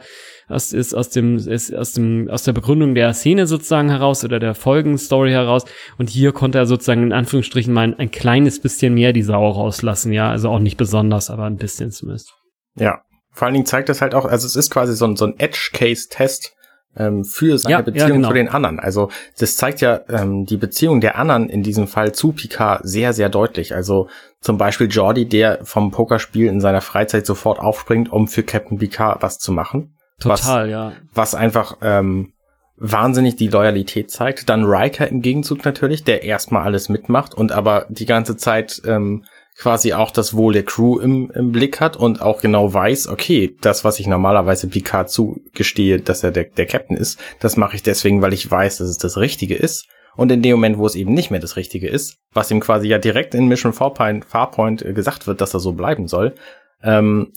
[0.48, 4.38] aus, ist aus dem, ist aus dem, aus der Begründung der Szene sozusagen heraus oder
[4.38, 5.64] der Folgenstory heraus.
[5.96, 9.48] Und hier konnte er sozusagen in Anführungsstrichen mal ein, ein kleines bisschen mehr die Sau
[9.48, 10.30] rauslassen, ja.
[10.30, 12.34] Also auch nicht besonders, aber ein bisschen zumindest.
[12.76, 13.02] Ja.
[13.32, 15.34] Vor allen Dingen zeigt das halt auch, also es ist quasi so ein, so ein
[15.38, 16.53] Edge-Case-Test
[16.96, 18.28] ähm, für seine Ja, ja, Beziehung genau.
[18.28, 18.78] zu den anderen.
[18.80, 23.12] Also das zeigt ja ähm, die Beziehung der anderen in diesem Fall zu Picard sehr,
[23.12, 23.74] sehr deutlich.
[23.74, 24.08] Also
[24.40, 29.22] zum Beispiel Jordi, der vom Pokerspiel in seiner Freizeit sofort aufspringt, um für Captain Picard
[29.22, 29.96] was zu machen.
[30.20, 30.92] Total, ja.
[31.12, 32.32] Was einfach ähm,
[32.76, 34.48] wahnsinnig die Loyalität zeigt.
[34.48, 39.24] Dann Riker im Gegenzug natürlich, der erstmal alles mitmacht und aber die ganze Zeit ähm,
[39.56, 43.56] quasi auch das Wohl der Crew im, im Blick hat und auch genau weiß, okay,
[43.60, 47.82] das, was ich normalerweise Picard zugestehe, dass er der, der Captain ist, das mache ich
[47.82, 49.86] deswegen, weil ich weiß, dass es das Richtige ist.
[50.16, 52.86] Und in dem Moment, wo es eben nicht mehr das Richtige ist, was ihm quasi
[52.86, 56.34] ja direkt in Mission Farpoint, Farpoint äh, gesagt wird, dass er so bleiben soll,
[56.82, 57.32] ähm,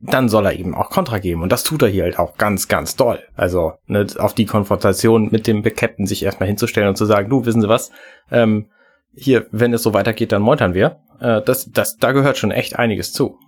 [0.00, 1.42] dann soll er eben auch Kontra geben.
[1.42, 3.20] Und das tut er hier halt auch ganz, ganz doll.
[3.34, 7.44] Also ne, auf die Konfrontation mit dem Captain sich erstmal hinzustellen und zu sagen, du,
[7.44, 7.90] wissen Sie was,
[8.30, 8.66] ähm,
[9.16, 11.00] hier, wenn es so weitergeht, dann meutern wir.
[11.20, 13.38] Äh, das, das, da gehört schon echt einiges zu.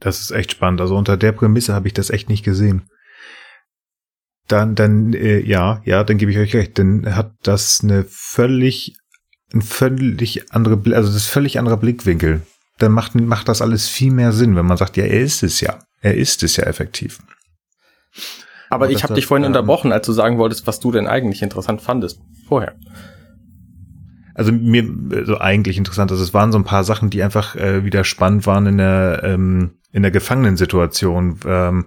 [0.00, 0.80] Das ist echt spannend.
[0.80, 2.88] Also unter der Prämisse habe ich das echt nicht gesehen.
[4.48, 6.78] Dann, dann, äh, ja, ja, dann gebe ich euch recht.
[6.78, 8.96] Dann hat das eine völlig,
[9.52, 12.42] ein völlig andere, also das ist völlig anderer Blickwinkel.
[12.78, 15.60] Dann macht, macht das alles viel mehr Sinn, wenn man sagt, ja, er ist es
[15.60, 15.78] ja.
[16.00, 17.20] Er ist es ja effektiv.
[18.68, 21.06] Aber Und ich habe dich vorhin ähm, unterbrochen, als du sagen wolltest, was du denn
[21.06, 22.20] eigentlich interessant fandest.
[22.46, 22.76] Vorher.
[24.36, 24.84] Also mir
[25.24, 28.46] so eigentlich interessant, also es waren so ein paar Sachen, die einfach äh, wieder spannend
[28.46, 31.86] waren in der ähm, in der Gefangenensituation, ähm,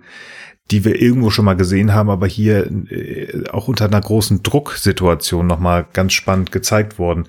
[0.71, 5.45] die wir irgendwo schon mal gesehen haben, aber hier äh, auch unter einer großen Drucksituation
[5.45, 7.27] noch mal ganz spannend gezeigt worden.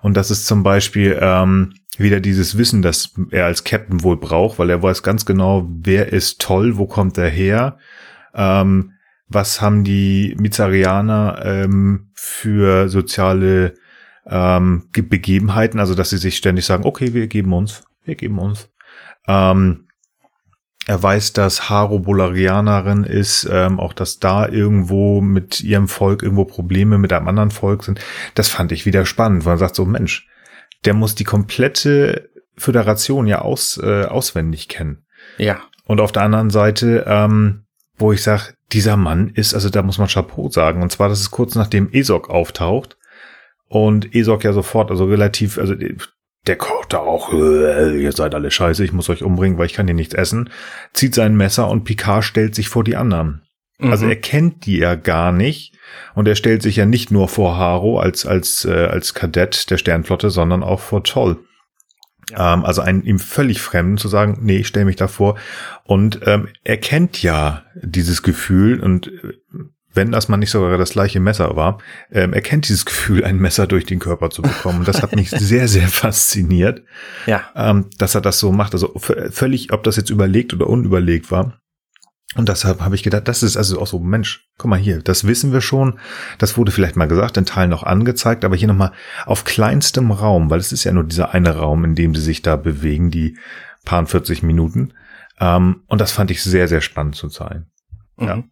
[0.00, 4.58] Und das ist zum Beispiel ähm, wieder dieses Wissen, das er als Captain wohl braucht,
[4.58, 7.76] weil er weiß ganz genau, wer ist toll, wo kommt er her,
[8.34, 8.92] ähm,
[9.28, 13.74] was haben die Mizarianer ähm, für soziale
[14.26, 18.38] ähm, Ge- Begebenheiten, also dass sie sich ständig sagen, okay, wir geben uns, wir geben
[18.38, 18.68] uns.
[19.26, 19.88] Ähm,
[20.86, 26.44] er weiß, dass Haro Bolarianerin ist, ähm, auch dass da irgendwo mit ihrem Volk irgendwo
[26.44, 28.00] Probleme mit einem anderen Volk sind.
[28.34, 30.26] Das fand ich wieder spannend, weil man sagt so, Mensch,
[30.84, 35.04] der muss die komplette Föderation ja aus, äh, auswendig kennen.
[35.38, 35.60] Ja.
[35.84, 37.62] Und auf der anderen Seite, ähm,
[37.96, 40.82] wo ich sage, dieser Mann ist, also da muss man Chapeau sagen.
[40.82, 42.96] Und zwar, das ist kurz nachdem Esok auftaucht.
[43.72, 45.74] Und Esok ja sofort, also relativ, also
[46.46, 49.72] der kocht da auch, äh, ihr seid alle scheiße, ich muss euch umbringen, weil ich
[49.72, 50.50] kann hier nichts essen.
[50.92, 53.40] Zieht sein Messer und Picard stellt sich vor die anderen.
[53.78, 54.10] Also Mhm.
[54.10, 55.74] er kennt die ja gar nicht.
[56.14, 59.78] Und er stellt sich ja nicht nur vor Haro als, als, äh, als Kadett der
[59.78, 61.38] Sternflotte, sondern auch vor Toll.
[62.36, 65.38] Ähm, also einen ihm völlig Fremden zu sagen, nee, ich stelle mich davor.
[65.84, 69.32] Und ähm, er kennt ja dieses Gefühl und äh,
[69.94, 71.78] wenn das mal nicht sogar das gleiche Messer war,
[72.10, 74.80] ähm, er kennt dieses Gefühl, ein Messer durch den Körper zu bekommen.
[74.80, 76.82] Und das hat mich sehr, sehr fasziniert,
[77.26, 77.42] ja.
[77.54, 78.72] ähm, dass er das so macht.
[78.72, 81.58] Also völlig, ob das jetzt überlegt oder unüberlegt war.
[82.34, 85.26] Und deshalb habe ich gedacht, das ist also auch so, Mensch, guck mal hier, das
[85.26, 85.98] wissen wir schon.
[86.38, 88.92] Das wurde vielleicht mal gesagt, in Teilen auch angezeigt, aber hier nochmal
[89.26, 92.40] auf kleinstem Raum, weil es ist ja nur dieser eine Raum, in dem sie sich
[92.40, 93.36] da bewegen, die
[93.84, 94.94] paar 40 Minuten.
[95.40, 97.66] Ähm, und das fand ich sehr, sehr spannend zu zeigen.
[98.16, 98.26] Mhm.
[98.26, 98.42] Ja.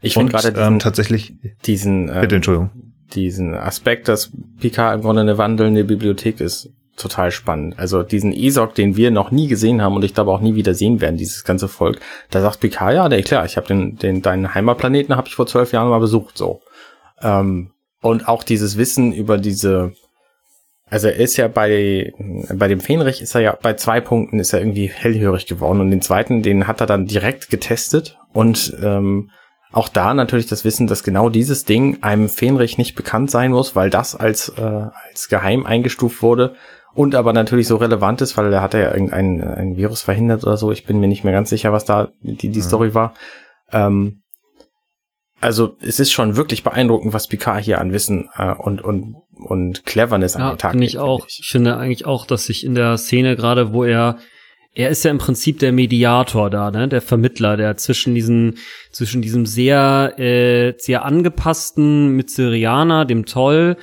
[0.00, 2.70] Ich finde gerade diesen, ähm, tatsächlich, diesen, bitte, äh, Entschuldigung.
[3.14, 4.30] diesen Aspekt, dass
[4.60, 7.78] Picard im Grunde eine wandelnde Bibliothek ist, total spannend.
[7.78, 10.74] Also diesen ESOC, den wir noch nie gesehen haben und ich glaube auch nie wieder
[10.74, 14.22] sehen werden, dieses ganze Volk, da sagt Picard, ja, der, klar, ich habe den, den,
[14.22, 16.60] deinen Heimatplaneten habe ich vor zwölf Jahren mal besucht, so.
[17.20, 19.92] Ähm, und auch dieses Wissen über diese,
[20.88, 22.12] also er ist ja bei,
[22.54, 25.90] bei dem Fähnrich ist er ja bei zwei Punkten ist er irgendwie hellhörig geworden und
[25.90, 29.30] den zweiten, den hat er dann direkt getestet und ähm,
[29.76, 33.76] auch da natürlich das Wissen, dass genau dieses Ding einem Fähnrich nicht bekannt sein muss,
[33.76, 34.62] weil das als, äh,
[35.10, 36.54] als geheim eingestuft wurde
[36.94, 40.56] und aber natürlich so relevant ist, weil er hat ja irgendein ein Virus verhindert oder
[40.56, 40.72] so.
[40.72, 42.62] Ich bin mir nicht mehr ganz sicher, was da die, die Mhm.
[42.62, 43.12] Story war.
[43.70, 44.22] Ähm,
[45.42, 49.84] also es ist schon wirklich beeindruckend, was Picard hier an Wissen äh, und, und, und
[49.84, 51.26] Cleverness an Ja, den Tag finde ich legt, auch.
[51.28, 54.16] Ich finde eigentlich auch, dass sich in der Szene gerade, wo er
[54.76, 58.58] er ist ja im Prinzip der Mediator da, ne, der Vermittler, der zwischen diesen
[58.92, 63.76] zwischen diesem sehr äh, sehr angepassten Myzerianer, dem Toll,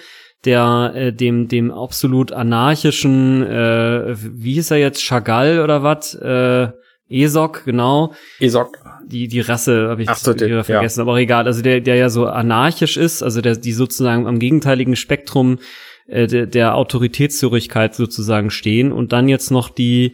[0.45, 6.13] der äh, dem dem absolut anarchischen äh, wie hieß er jetzt Chagall oder was?
[6.15, 6.67] Äh,
[7.09, 8.77] Esok, genau Esok.
[9.07, 11.45] die die Rasse habe ich Ach so, wieder der- vergessen, aber auch egal.
[11.47, 15.59] Also der der ja so anarchisch ist, also der die sozusagen am gegenteiligen Spektrum
[16.07, 20.13] äh, der, der Autoritätshörigkeit sozusagen stehen und dann jetzt noch die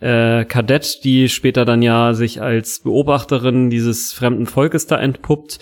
[0.00, 5.58] äh, Kadett, die später dann ja sich als Beobachterin dieses fremden Volkes da entpuppt.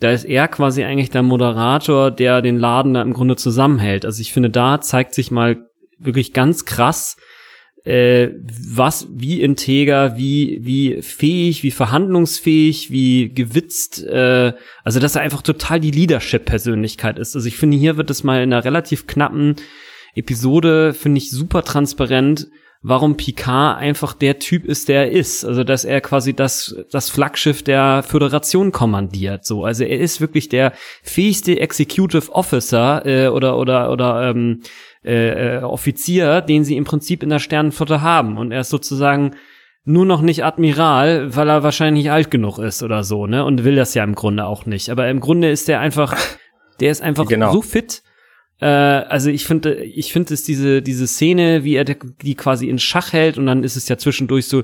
[0.00, 4.04] Da ist er quasi eigentlich der Moderator, der den Laden da im Grunde zusammenhält.
[4.04, 5.64] Also ich finde, da zeigt sich mal
[5.98, 7.16] wirklich ganz krass,
[7.84, 8.30] äh,
[8.68, 14.52] was, wie integer, wie, wie fähig, wie verhandlungsfähig, wie gewitzt, äh,
[14.84, 17.34] also dass er einfach total die Leadership-Persönlichkeit ist.
[17.34, 19.56] Also ich finde, hier wird es mal in einer relativ knappen
[20.14, 22.48] Episode, finde ich super transparent,
[22.82, 25.44] warum Picard einfach der Typ ist, der er ist.
[25.44, 29.44] Also dass er quasi das, das Flaggschiff der Föderation kommandiert.
[29.44, 34.62] So, also er ist wirklich der fähigste Executive Officer äh, oder oder oder ähm,
[35.04, 38.36] äh, äh, Offizier, den sie im Prinzip in der Sternenflotte haben.
[38.36, 39.36] Und er ist sozusagen
[39.84, 43.44] nur noch nicht Admiral, weil er wahrscheinlich alt genug ist oder so, ne?
[43.44, 44.90] Und will das ja im Grunde auch nicht.
[44.90, 46.16] Aber im Grunde ist der einfach,
[46.80, 47.52] der ist einfach Genau.
[47.52, 48.02] so fit.
[48.62, 52.78] Äh, also ich finde, ich finde es diese diese Szene, wie er die quasi in
[52.78, 54.62] Schach hält und dann ist es ja zwischendurch so,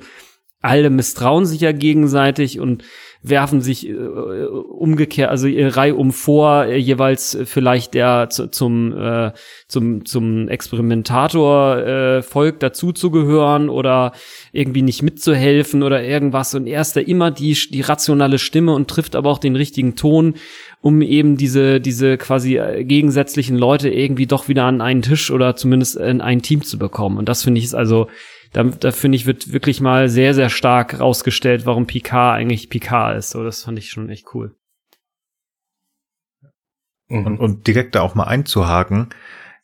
[0.60, 2.82] alle misstrauen sich ja gegenseitig und
[3.22, 9.32] werfen sich äh, umgekehrt, also Reihe um vor, äh, jeweils vielleicht der zu, zum äh,
[9.66, 14.12] zum zum Experimentator äh, Volk dazuzugehören oder
[14.52, 16.54] irgendwie nicht mitzuhelfen oder irgendwas.
[16.54, 19.96] Und er ist da immer die die rationale Stimme und trifft aber auch den richtigen
[19.96, 20.34] Ton,
[20.80, 25.56] um eben diese diese quasi äh, gegensätzlichen Leute irgendwie doch wieder an einen Tisch oder
[25.56, 27.18] zumindest in ein Team zu bekommen.
[27.18, 28.06] Und das finde ich ist also
[28.52, 33.18] da, da finde ich, wird wirklich mal sehr, sehr stark rausgestellt, warum Picard eigentlich Picard
[33.18, 33.30] ist.
[33.30, 34.54] So, das fand ich schon echt cool.
[37.08, 37.26] Mhm.
[37.26, 39.08] Und, und direkt da auch mal einzuhaken,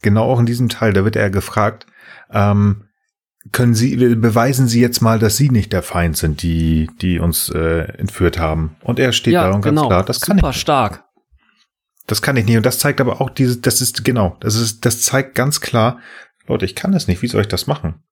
[0.02, 1.86] genau auch in diesem Teil, da wird er gefragt,
[2.30, 2.84] ähm,
[3.52, 7.50] können Sie, beweisen Sie jetzt mal, dass Sie nicht der Feind sind, die, die uns
[7.50, 8.76] äh, entführt haben.
[8.80, 10.60] Und er steht da und ganz klar, das kann Super ich.
[10.60, 11.04] stark.
[12.06, 12.56] Das kann ich nicht.
[12.56, 16.00] Und das zeigt aber auch diese, das ist, genau, das ist, das zeigt ganz klar,
[16.46, 17.22] Leute, ich kann das nicht.
[17.22, 18.02] Wie soll ich das machen?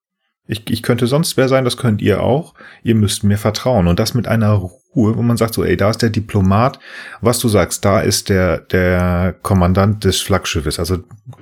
[0.46, 2.54] Ich, ich könnte sonst wer sein, das könnt ihr auch.
[2.82, 3.86] Ihr müsst mir vertrauen.
[3.86, 6.80] Und das mit einer Ruhe, wo man sagt so, ey, da ist der Diplomat.
[7.20, 10.78] Was du sagst, da ist der, der Kommandant des Flaggschiffes.
[10.78, 10.98] Also,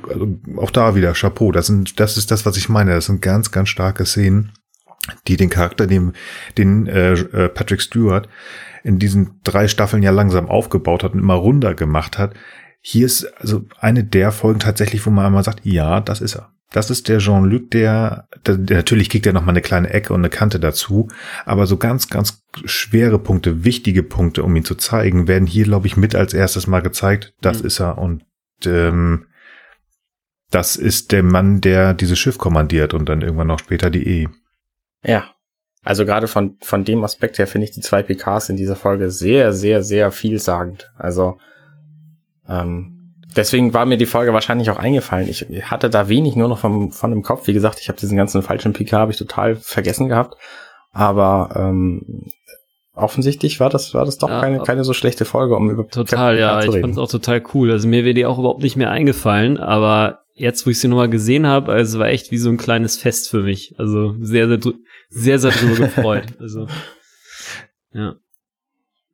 [0.09, 1.51] also auch da wieder Chapeau.
[1.51, 2.95] Das sind, das ist das, was ich meine.
[2.95, 4.53] Das sind ganz, ganz starke Szenen,
[5.27, 6.13] die den Charakter, den,
[6.59, 8.29] den äh, äh, Patrick Stewart
[8.85, 12.35] in diesen drei Staffeln ja langsam aufgebaut hat und immer runder gemacht hat.
[12.83, 16.51] Hier ist also eine der Folgen tatsächlich, wo man einmal sagt, ja, das ist er.
[16.73, 20.13] Das ist der Jean-Luc, der, der, der, natürlich kriegt er noch mal eine kleine Ecke
[20.13, 21.09] und eine Kante dazu,
[21.45, 25.89] aber so ganz, ganz schwere Punkte, wichtige Punkte, um ihn zu zeigen, werden hier, glaube
[25.89, 27.35] ich, mit als erstes mal gezeigt.
[27.41, 27.67] Das Mhm.
[27.67, 28.25] ist er und
[28.65, 29.27] ähm,
[30.51, 34.29] das ist der Mann, der dieses Schiff kommandiert und dann irgendwann noch später die E.
[35.05, 35.31] Ja.
[35.83, 39.11] Also gerade von, von dem Aspekt her finde ich die zwei PKs in dieser Folge
[39.11, 40.93] sehr, sehr, sehr vielsagend.
[40.99, 41.39] Also
[42.47, 43.00] ähm,
[43.37, 45.29] deswegen war mir die Folge wahrscheinlich auch eingefallen.
[45.29, 47.47] Ich hatte da wenig nur noch vom, von im Kopf.
[47.47, 50.37] Wie gesagt, ich habe diesen ganzen falschen PK habe ich total vergessen gehabt.
[50.93, 52.25] Aber ähm,
[52.95, 56.39] offensichtlich war das war das doch Ja, keine, keine so schlechte Folge, um über Total,
[56.39, 56.61] ja.
[56.61, 57.71] zu Ich fand es auch total cool.
[57.71, 61.09] Also mir wäre die auch überhaupt nicht mehr eingefallen, aber jetzt, wo ich sie nochmal
[61.11, 63.75] gesehen habe, also war echt wie so ein kleines Fest für mich.
[63.79, 64.79] Also sehr, sehr, drü-
[65.09, 66.25] sehr, sehr drüber gefreut.
[66.41, 66.67] Also
[67.93, 68.15] ja.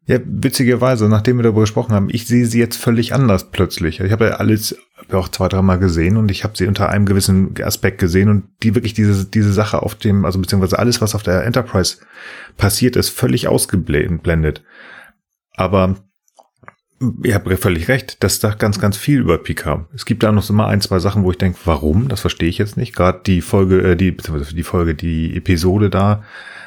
[0.08, 3.98] Ja, witzigerweise, nachdem wir darüber gesprochen haben, ich sehe sie jetzt völlig anders plötzlich.
[3.98, 4.76] Ich habe ja alles
[5.12, 8.76] auch zwei, dreimal gesehen und ich habe sie unter einem gewissen Aspekt gesehen und die
[8.76, 11.98] wirklich diese, diese Sache auf dem, also beziehungsweise alles, was auf der Enterprise
[12.56, 14.62] passiert ist, völlig ausgeblendet.
[15.56, 15.96] Aber
[17.22, 19.86] ihr habt völlig recht, das sagt ganz, ganz viel über Picard.
[19.94, 22.08] Es gibt da noch so mal ein, zwei Sachen, wo ich denke, warum?
[22.08, 22.94] Das verstehe ich jetzt nicht.
[22.94, 26.24] Gerade die Folge, äh, die, die Folge, die Episode da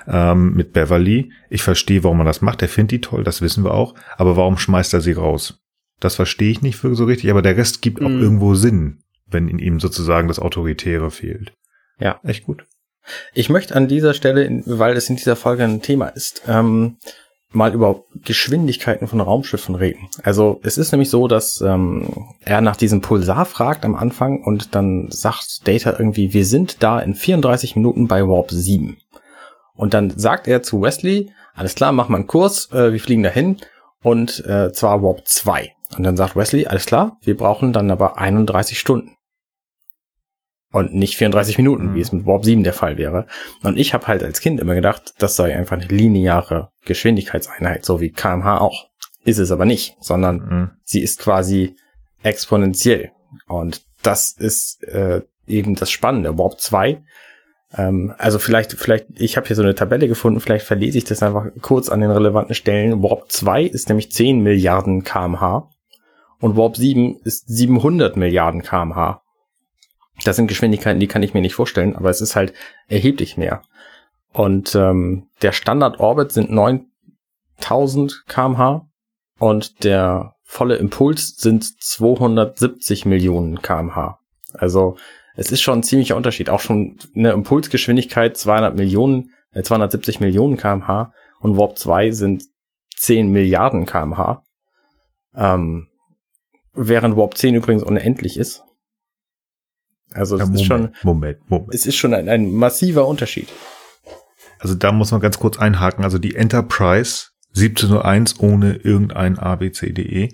[0.08, 1.32] ähm, mit Beverly.
[1.50, 2.62] Ich verstehe, warum man das macht.
[2.62, 3.96] Er findet die toll, das wissen wir auch.
[4.18, 5.60] Aber warum schmeißt er sie raus?
[6.00, 8.22] Das verstehe ich nicht so richtig, aber der Rest gibt auch mhm.
[8.22, 11.54] irgendwo Sinn, wenn in ihm sozusagen das Autoritäre fehlt.
[12.00, 12.20] Ja.
[12.24, 12.66] Echt gut.
[13.34, 16.98] Ich möchte an dieser Stelle, weil es in dieser Folge ein Thema ist, ähm,
[17.52, 20.10] mal über Geschwindigkeiten von Raumschiffen reden.
[20.24, 24.76] Also es ist nämlich so, dass ähm, er nach diesem Pulsar fragt am Anfang und
[24.76, 28.98] dann sagt Data irgendwie, wir sind da in 34 Minuten bei Warp 7.
[29.76, 33.24] Und dann sagt er zu Wesley, alles klar, mach mal einen Kurs, äh, wir fliegen
[33.24, 33.58] dahin
[34.04, 35.72] und äh, zwar Warp 2.
[35.98, 39.16] Und dann sagt Wesley, alles klar, wir brauchen dann aber 31 Stunden.
[40.72, 41.96] Und nicht 34 Minuten, mhm.
[41.96, 43.26] wie es mit Warp 7 der Fall wäre.
[43.64, 48.02] Und ich habe halt als Kind immer gedacht, das sei einfach eine lineare Geschwindigkeitseinheit, so
[48.02, 48.90] wie kmh auch.
[49.26, 50.72] Ist es aber nicht, sondern mhm.
[50.84, 51.76] sie ist quasi
[52.22, 53.12] exponentiell.
[53.48, 56.38] Und das ist äh, eben das Spannende.
[56.38, 57.02] Warp 2
[57.78, 61.22] ähm, also vielleicht, vielleicht, ich habe hier so eine Tabelle gefunden, vielleicht verlese ich das
[61.22, 63.04] einfach kurz an den relevanten Stellen.
[63.04, 65.70] Warp 2 ist nämlich 10 Milliarden kmh
[66.40, 69.22] und Warp 7 ist 700 Milliarden kmh.
[70.24, 72.54] Das sind Geschwindigkeiten, die kann ich mir nicht vorstellen, aber es ist halt
[72.88, 73.62] erheblich mehr.
[74.32, 78.88] Und ähm, der Standard-Orbit sind 9000 kmh
[79.40, 84.20] und der volle Impuls sind 270 Millionen kmh.
[84.54, 84.98] Also
[85.36, 86.50] es ist schon ein ziemlicher Unterschied.
[86.50, 92.44] Auch schon eine Impulsgeschwindigkeit 200 Millionen, äh, 270 Millionen kmh und Warp 2 sind
[92.98, 94.44] 10 Milliarden kmh.
[95.36, 95.88] Ähm,
[96.74, 98.64] während Warp 10 übrigens unendlich ist.
[100.14, 101.74] Also es ja, Moment, ist schon, Moment, Moment.
[101.74, 103.48] Es ist schon ein, ein massiver Unterschied.
[104.60, 106.04] Also da muss man ganz kurz einhaken.
[106.04, 110.30] Also die Enterprise 1701 ohne irgendein ABCDE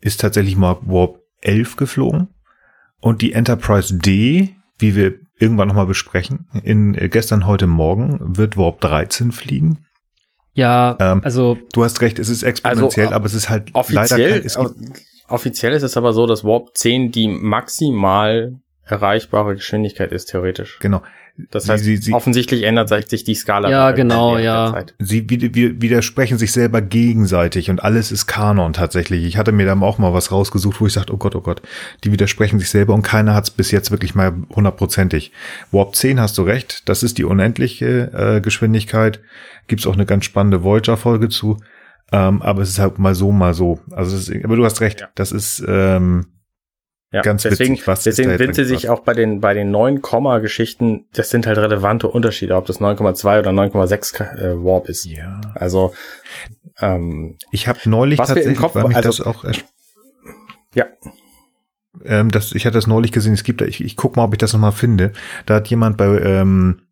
[0.00, 2.28] ist tatsächlich mal Warp 11 geflogen.
[3.00, 8.56] Und die Enterprise D, wie wir irgendwann nochmal besprechen, in äh, gestern, heute Morgen wird
[8.56, 9.86] Warp 13 fliegen.
[10.52, 14.42] Ja, ähm, also du hast recht, es ist exponentiell, also, aber es ist halt offiziell,
[14.42, 14.92] leider kein,
[15.28, 18.58] offiziell ist es aber so, dass Warp 10 die maximal
[18.90, 20.78] erreichbare Geschwindigkeit ist, theoretisch.
[20.80, 21.02] Genau.
[21.50, 23.70] Das heißt, sie, sie, offensichtlich ändert sich die Skala.
[23.70, 24.84] Ja, genau, ja.
[24.98, 29.24] Sie widersprechen sich selber gegenseitig und alles ist Kanon tatsächlich.
[29.24, 31.62] Ich hatte mir da auch mal was rausgesucht, wo ich sagte, oh Gott, oh Gott,
[32.02, 35.30] die widersprechen sich selber und keiner hat es bis jetzt wirklich mal hundertprozentig.
[35.70, 39.20] Warp 10 hast du recht, das ist die unendliche äh, Geschwindigkeit.
[39.68, 41.58] Gibt's auch eine ganz spannende Voyager-Folge zu.
[42.10, 43.80] Ähm, aber es ist halt mal so, mal so.
[43.92, 45.08] Also ist, aber du hast recht, ja.
[45.14, 46.26] das ist ähm,
[47.10, 50.02] ja, ganz deswegen, witzig, was deswegen sind sie sich auch bei den, bei den neuen
[50.02, 55.06] Komma-Geschichten, das sind halt relevante Unterschiede, ob das 9,2 oder 9,6 äh, Warp ist.
[55.06, 55.40] Ja.
[55.54, 55.94] Also,
[56.80, 59.44] ähm, ich habe neulich was tatsächlich, Kopf, weil mich also, das auch
[60.74, 60.86] ja.
[62.04, 64.38] Ähm, das, ich hatte das neulich gesehen, es gibt, ich, ich guck mal, ob ich
[64.38, 65.12] das nochmal finde.
[65.46, 66.82] Da hat jemand bei, ähm,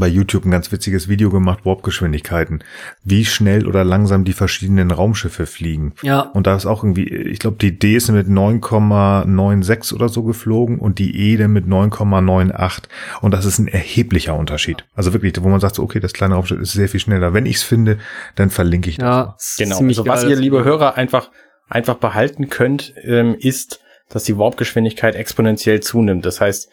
[0.00, 2.62] bei YouTube ein ganz witziges Video gemacht, Warpgeschwindigkeiten.
[3.02, 5.94] Wie schnell oder langsam die verschiedenen Raumschiffe fliegen.
[6.02, 6.20] Ja.
[6.20, 10.78] Und da ist auch irgendwie, ich glaube, die D ist mit 9,96 oder so geflogen
[10.78, 12.84] und die E dann mit 9,98.
[13.20, 14.84] Und das ist ein erheblicher Unterschied.
[14.94, 17.34] Also wirklich, wo man sagt, so, okay, das kleine Raumschiff ist sehr viel schneller.
[17.34, 17.98] Wenn ich es finde,
[18.34, 19.56] dann verlinke ich das.
[19.58, 19.78] Ja, genau.
[19.80, 21.30] Also was ihr, liebe Hörer, einfach,
[21.68, 26.26] einfach behalten könnt, ähm, ist, dass die Warpgeschwindigkeit exponentiell zunimmt.
[26.26, 26.68] Das heißt,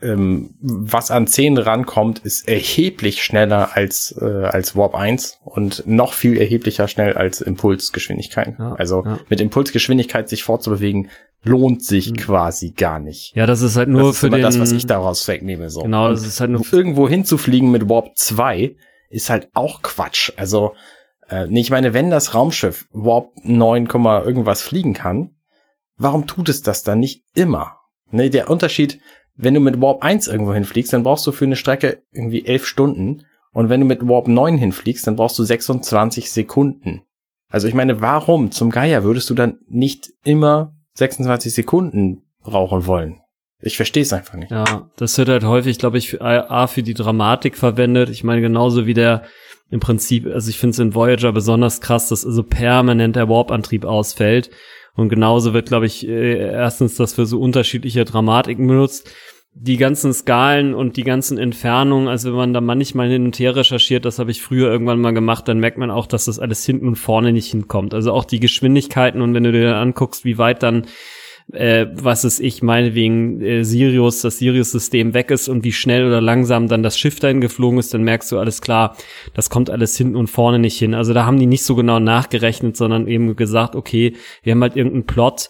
[0.00, 6.12] ähm, was an 10 rankommt, ist erheblich schneller als, äh, als Warp 1 und noch
[6.12, 8.54] viel erheblicher schnell als Impulsgeschwindigkeit.
[8.58, 9.18] Ja, also ja.
[9.28, 11.10] mit Impulsgeschwindigkeit sich fortzubewegen,
[11.42, 12.16] lohnt sich mhm.
[12.16, 13.34] quasi gar nicht.
[13.34, 15.70] Ja, das ist halt nur das für den, das, was ich daraus wegnehme.
[15.70, 15.82] So.
[15.82, 18.76] Genau, das ist halt nur irgendwo hinzufliegen mit Warp 2
[19.12, 20.32] ist halt auch Quatsch.
[20.36, 20.74] Also
[21.28, 25.36] äh, ich meine, wenn das Raumschiff Warp 9, irgendwas fliegen kann,
[25.96, 27.78] warum tut es das dann nicht immer?
[28.10, 29.00] Ne, der Unterschied
[29.34, 32.66] wenn du mit Warp 1 irgendwo hinfliegst, dann brauchst du für eine Strecke irgendwie 11
[32.66, 33.24] Stunden.
[33.52, 37.02] Und wenn du mit Warp 9 hinfliegst, dann brauchst du 26 Sekunden.
[37.48, 43.20] Also ich meine, warum zum Geier würdest du dann nicht immer 26 Sekunden brauchen wollen?
[43.60, 44.50] Ich verstehe es einfach nicht.
[44.50, 48.10] Ja, das wird halt häufig, glaube ich, für, A, für die Dramatik verwendet.
[48.10, 49.22] Ich meine, genauso wie der
[49.70, 53.84] im Prinzip, also ich finde es in Voyager besonders krass, dass also permanent der Warp-Antrieb
[53.84, 54.50] ausfällt.
[54.94, 59.10] Und genauso wird, glaube ich, äh, erstens das für so unterschiedliche Dramatiken benutzt.
[59.54, 63.54] Die ganzen Skalen und die ganzen Entfernungen, also wenn man da manchmal hin und her
[63.54, 66.64] recherchiert, das habe ich früher irgendwann mal gemacht, dann merkt man auch, dass das alles
[66.64, 67.92] hinten und vorne nicht hinkommt.
[67.92, 70.86] Also auch die Geschwindigkeiten und wenn du dir dann anguckst, wie weit dann
[71.52, 76.06] äh, was es ich meine wegen äh, Sirius, das Sirius-System weg ist und wie schnell
[76.06, 78.96] oder langsam dann das Schiff dahin geflogen ist, dann merkst du alles klar,
[79.34, 80.94] das kommt alles hinten und vorne nicht hin.
[80.94, 84.76] Also da haben die nicht so genau nachgerechnet, sondern eben gesagt, okay, wir haben halt
[84.76, 85.48] irgendeinen Plot,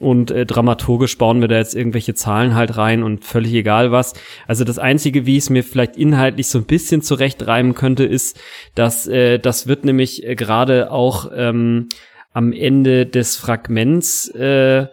[0.00, 4.14] und äh, dramaturgisch bauen wir da jetzt irgendwelche Zahlen halt rein und völlig egal was.
[4.46, 8.40] Also das Einzige, wie es mir vielleicht inhaltlich so ein bisschen zurechtreimen könnte, ist,
[8.74, 11.88] dass äh, das wird nämlich äh, gerade auch ähm,
[12.32, 14.86] am Ende des Fragments äh,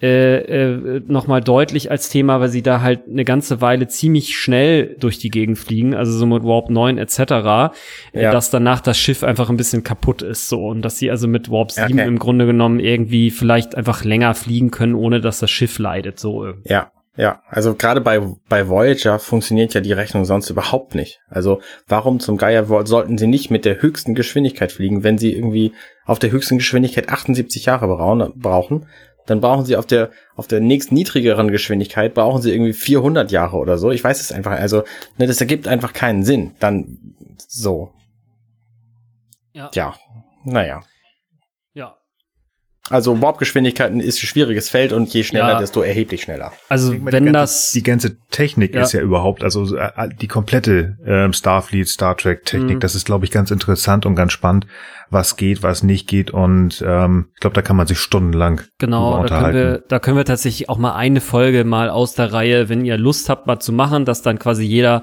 [0.00, 4.94] äh, äh, nochmal deutlich als Thema, weil sie da halt eine ganze Weile ziemlich schnell
[5.00, 7.72] durch die Gegend fliegen, also so mit Warp 9 etc., ja.
[8.12, 11.26] äh, dass danach das Schiff einfach ein bisschen kaputt ist so und dass sie also
[11.26, 12.06] mit Warp 7 okay.
[12.06, 16.44] im Grunde genommen irgendwie vielleicht einfach länger fliegen können, ohne dass das Schiff leidet, so
[16.44, 16.72] irgendwie.
[16.72, 21.20] Ja, ja, also gerade bei, bei Voyager funktioniert ja die Rechnung sonst überhaupt nicht.
[21.28, 25.72] Also warum zum Geier sollten sie nicht mit der höchsten Geschwindigkeit fliegen, wenn sie irgendwie
[26.06, 27.88] auf der höchsten Geschwindigkeit 78 Jahre
[28.36, 28.86] brauchen
[29.28, 33.56] dann brauchen sie auf der, auf der nächst niedrigeren Geschwindigkeit brauchen sie irgendwie 400 Jahre
[33.56, 33.90] oder so.
[33.90, 34.52] Ich weiß es einfach.
[34.52, 34.84] Also,
[35.18, 36.52] ne, das ergibt einfach keinen Sinn.
[36.60, 36.98] Dann
[37.36, 37.92] so.
[39.52, 39.70] Ja.
[39.74, 39.94] Ja.
[40.44, 40.82] Naja.
[42.90, 45.58] Also Warpgeschwindigkeiten ist ein schwieriges Feld und je schneller, ja.
[45.58, 46.52] desto erheblich schneller.
[46.68, 48.82] Also wenn die ganze, das die ganze Technik ja.
[48.82, 52.80] ist ja überhaupt, also äh, die komplette äh, Starfleet, Star Trek Technik, mhm.
[52.80, 54.66] das ist glaube ich ganz interessant und ganz spannend,
[55.10, 59.24] was geht, was nicht geht und ähm, ich glaube, da kann man sich stundenlang genau,
[59.24, 62.68] da können wir, da können wir tatsächlich auch mal eine Folge mal aus der Reihe,
[62.68, 65.02] wenn ihr Lust habt, mal zu machen, dass dann quasi jeder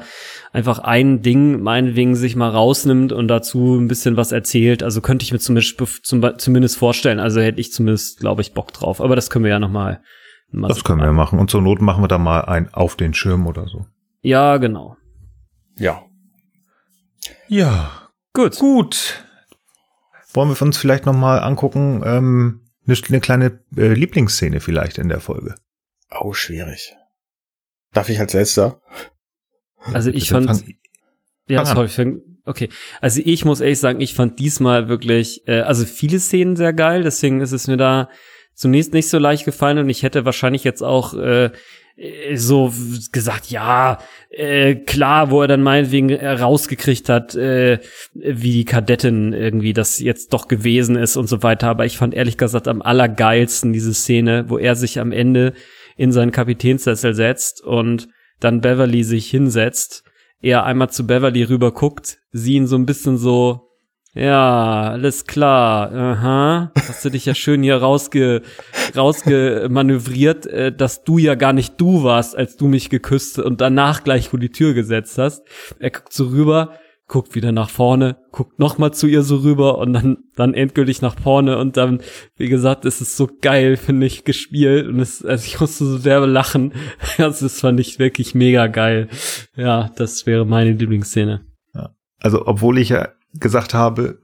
[0.55, 4.83] einfach ein Ding meinetwegen sich mal rausnimmt und dazu ein bisschen was erzählt.
[4.83, 5.77] Also könnte ich mir zumindest,
[6.37, 7.19] zumindest vorstellen.
[7.19, 9.01] Also hätte ich zumindest, glaube ich, Bock drauf.
[9.01, 10.01] Aber das können wir ja noch mal.
[10.51, 11.39] mal das können wir machen.
[11.39, 13.85] Und zur Not machen wir da mal ein auf den Schirm oder so.
[14.21, 14.95] Ja, genau.
[15.75, 16.03] Ja.
[17.49, 17.91] Ja.
[18.33, 18.57] Gut.
[18.57, 19.25] Gut.
[20.35, 25.09] Wollen wir uns vielleicht noch mal angucken, ähm, eine, eine kleine äh, Lieblingsszene vielleicht in
[25.09, 25.55] der Folge?
[26.11, 26.95] Oh, schwierig.
[27.93, 28.81] Darf ich als letzter?
[29.93, 30.75] Also ich fand, fang,
[31.47, 32.69] ja, sorry, fang, okay.
[33.01, 37.03] Also ich muss ehrlich sagen, ich fand diesmal wirklich, äh, also viele Szenen sehr geil,
[37.03, 38.09] deswegen ist es mir da
[38.53, 41.51] zunächst nicht so leicht gefallen und ich hätte wahrscheinlich jetzt auch äh,
[42.33, 42.73] so
[43.11, 47.79] gesagt, ja, äh, klar, wo er dann meinetwegen rausgekriegt hat, äh,
[48.13, 51.69] wie die Kadettin irgendwie das jetzt doch gewesen ist und so weiter.
[51.69, 55.53] Aber ich fand ehrlich gesagt am allergeilsten diese Szene, wo er sich am Ende
[55.95, 58.09] in seinen Kapitänssessel setzt und
[58.41, 60.03] dann Beverly sich hinsetzt,
[60.41, 63.64] er einmal zu Beverly rüber guckt, sie ihn so ein bisschen so,
[64.15, 68.43] ja, alles klar, aha, hast du dich ja schön hier rausge,
[68.95, 74.05] rausgemanövriert, äh, dass du ja gar nicht du warst, als du mich geküsst und danach
[74.05, 75.43] gleich vor die Tür gesetzt hast.
[75.79, 76.71] Er guckt so rüber,
[77.09, 81.19] guckt wieder nach vorne, guckt nochmal zu ihr so rüber und dann, dann endgültig nach
[81.19, 81.99] vorne und dann,
[82.37, 85.97] wie gesagt, es ist so geil, finde ich, gespielt und es, also ich musste so
[85.97, 86.71] derbe lachen.
[87.17, 89.09] Das ist, fand ich wirklich mega geil.
[89.57, 91.45] Ja, das wäre meine Lieblingsszene.
[92.25, 93.09] Also, obwohl ich ja
[93.39, 94.19] gesagt habe,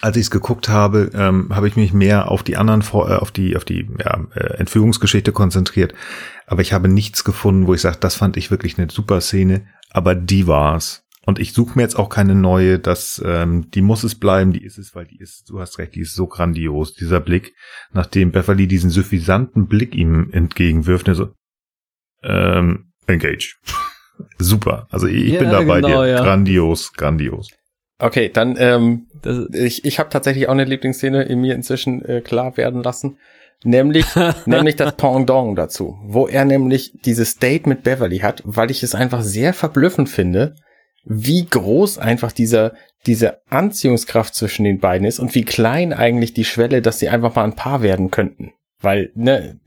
[0.00, 3.30] als ich es geguckt habe, ähm, habe ich mich mehr auf die anderen, äh, auf
[3.30, 5.94] die, auf die ja, äh, Entführungsgeschichte konzentriert.
[6.46, 9.66] Aber ich habe nichts gefunden, wo ich sage, das fand ich wirklich eine super Szene.
[9.90, 11.04] Aber die war's.
[11.26, 14.62] Und ich suche mir jetzt auch keine neue, dass ähm, die muss es bleiben, die
[14.62, 17.54] ist es, weil die ist, du hast recht, die ist so grandios, dieser Blick,
[17.92, 21.32] nachdem Beverly diesen suffisanten Blick ihm entgegenwirft, der so,
[22.22, 23.56] ähm, engage.
[24.38, 24.86] Super.
[24.90, 26.08] Also ich ja, bin da bei genau, dir.
[26.08, 26.22] Ja.
[26.22, 27.48] Grandios, grandios.
[27.98, 32.20] Okay, dann ähm, das, ich, ich habe tatsächlich auch eine Lieblingsszene in mir inzwischen äh,
[32.20, 33.18] klar werden lassen.
[33.62, 34.06] Nämlich,
[34.46, 38.94] nämlich das Pendant dazu, wo er nämlich dieses Date mit Beverly hat, weil ich es
[38.94, 40.54] einfach sehr verblüffend finde,
[41.04, 42.74] wie groß einfach dieser,
[43.06, 47.34] diese Anziehungskraft zwischen den beiden ist und wie klein eigentlich die Schwelle, dass sie einfach
[47.34, 48.52] mal ein Paar werden könnten.
[48.84, 49.58] Weil, ne,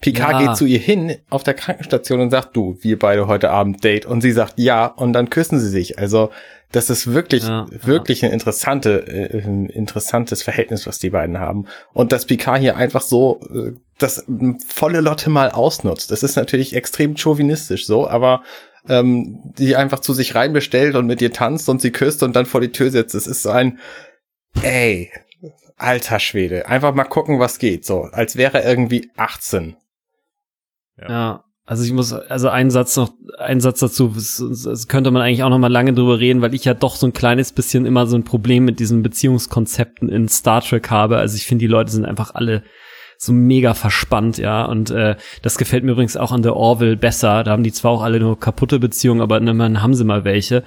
[0.00, 0.46] Picard ja.
[0.46, 4.06] geht zu ihr hin auf der Krankenstation und sagt, du, wir beide heute Abend Date.
[4.06, 5.98] Und sie sagt ja und dann küssen sie sich.
[5.98, 6.30] Also,
[6.72, 8.28] das ist wirklich, ja, wirklich ja.
[8.28, 11.66] ein interessante, äh, interessantes Verhältnis, was die beiden haben.
[11.92, 14.24] Und dass Picard hier einfach so äh, das
[14.68, 16.10] volle Lotte mal ausnutzt.
[16.10, 18.42] Das ist natürlich extrem chauvinistisch so, aber
[18.88, 22.46] ähm, die einfach zu sich reinbestellt und mit ihr tanzt und sie küsst und dann
[22.46, 23.14] vor die Tür setzt.
[23.14, 23.78] Es ist so ein,
[24.62, 25.10] ey,
[25.76, 29.76] alter Schwede, einfach mal gucken, was geht, so, als wäre er irgendwie 18.
[30.98, 31.08] Ja.
[31.08, 31.44] ja.
[31.68, 35.50] Also ich muss, also ein Satz noch, ein Satz dazu, das könnte man eigentlich auch
[35.50, 38.16] noch mal lange drüber reden, weil ich ja doch so ein kleines bisschen immer so
[38.16, 41.16] ein Problem mit diesen Beziehungskonzepten in Star Trek habe.
[41.18, 42.62] Also ich finde, die Leute sind einfach alle
[43.18, 44.64] so mega verspannt, ja.
[44.64, 47.44] Und äh, das gefällt mir übrigens auch an der Orville besser.
[47.44, 50.62] Da haben die zwar auch alle nur kaputte Beziehungen, aber immerhin haben sie mal welche.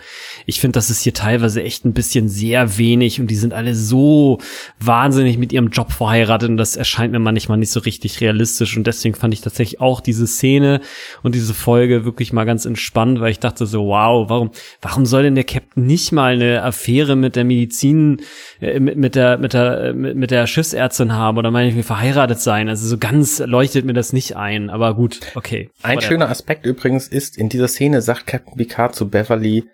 [0.45, 3.75] Ich finde, das ist hier teilweise echt ein bisschen sehr wenig und die sind alle
[3.75, 4.39] so
[4.79, 8.75] wahnsinnig mit ihrem Job verheiratet und das erscheint mir manchmal nicht so richtig realistisch.
[8.77, 10.81] Und deswegen fand ich tatsächlich auch diese Szene
[11.23, 15.23] und diese Folge wirklich mal ganz entspannt, weil ich dachte so, wow, warum, warum soll
[15.23, 18.21] denn der Captain nicht mal eine Affäre mit der Medizin,
[18.59, 22.38] äh, mit, mit der, mit der, mit, mit der Schiffsärztin haben oder meine ich verheiratet
[22.41, 22.69] sein?
[22.69, 25.69] Also so ganz leuchtet mir das nicht ein, aber gut, okay.
[25.81, 26.07] Ein Whatever.
[26.07, 29.65] schöner Aspekt übrigens ist, in dieser Szene sagt Captain Picard zu Beverly,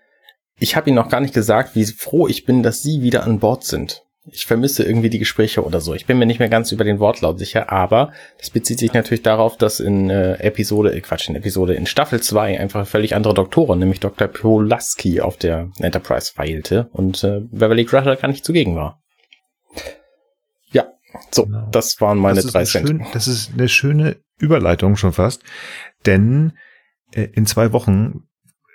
[0.58, 3.40] ich habe Ihnen noch gar nicht gesagt, wie froh ich bin, dass Sie wieder an
[3.40, 4.04] Bord sind.
[4.32, 5.94] Ich vermisse irgendwie die Gespräche oder so.
[5.94, 9.22] Ich bin mir nicht mehr ganz über den Wortlaut sicher, aber das bezieht sich natürlich
[9.22, 13.36] darauf, dass in äh, Episode, äh, Quatsch, in Episode, in Staffel 2 einfach völlig andere
[13.36, 14.28] Doktoren, nämlich Dr.
[14.28, 19.00] Polaski auf der Enterprise weilte und äh, Beverly Crusher gar nicht zugegen war.
[21.32, 21.68] So, Genau.
[21.72, 22.88] das waren meine das drei Cent.
[22.88, 25.44] schön, Das ist eine schöne Überleitung schon fast,
[26.06, 26.54] denn
[27.14, 28.24] äh, in zwei Wochen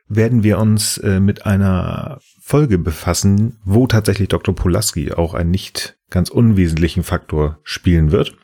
[0.08, 4.54] werden wir uns äh, mit einer Folge befassen, wo tatsächlich Dr.
[4.54, 8.36] Pulaski auch einen nicht ganz unwesentlichen Faktor spielen wird.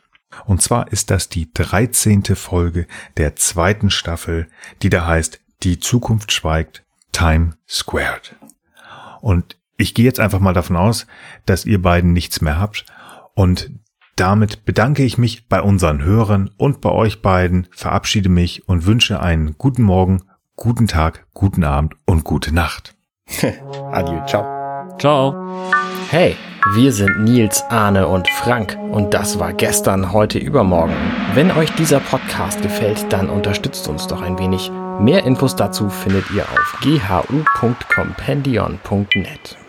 [0.45, 2.23] Und zwar ist das die 13.
[2.35, 2.87] Folge
[3.17, 4.47] der zweiten Staffel,
[4.81, 8.35] die da heißt Die Zukunft schweigt, Time Squared.
[9.21, 11.05] Und ich gehe jetzt einfach mal davon aus,
[11.45, 12.85] dass ihr beiden nichts mehr habt
[13.33, 13.71] und
[14.17, 19.21] damit bedanke ich mich bei unseren Hörern und bei euch beiden, verabschiede mich und wünsche
[19.21, 20.23] einen guten Morgen,
[20.55, 22.95] guten Tag, guten Abend und gute Nacht.
[23.91, 24.45] Adieu, ciao.
[24.99, 25.35] Ciao.
[26.09, 26.35] Hey,
[26.73, 30.95] wir sind Nils, Arne und Frank und das war gestern, heute, übermorgen.
[31.33, 34.71] Wenn euch dieser Podcast gefällt, dann unterstützt uns doch ein wenig.
[34.99, 39.66] Mehr Infos dazu findet ihr auf ghu.compendion.net.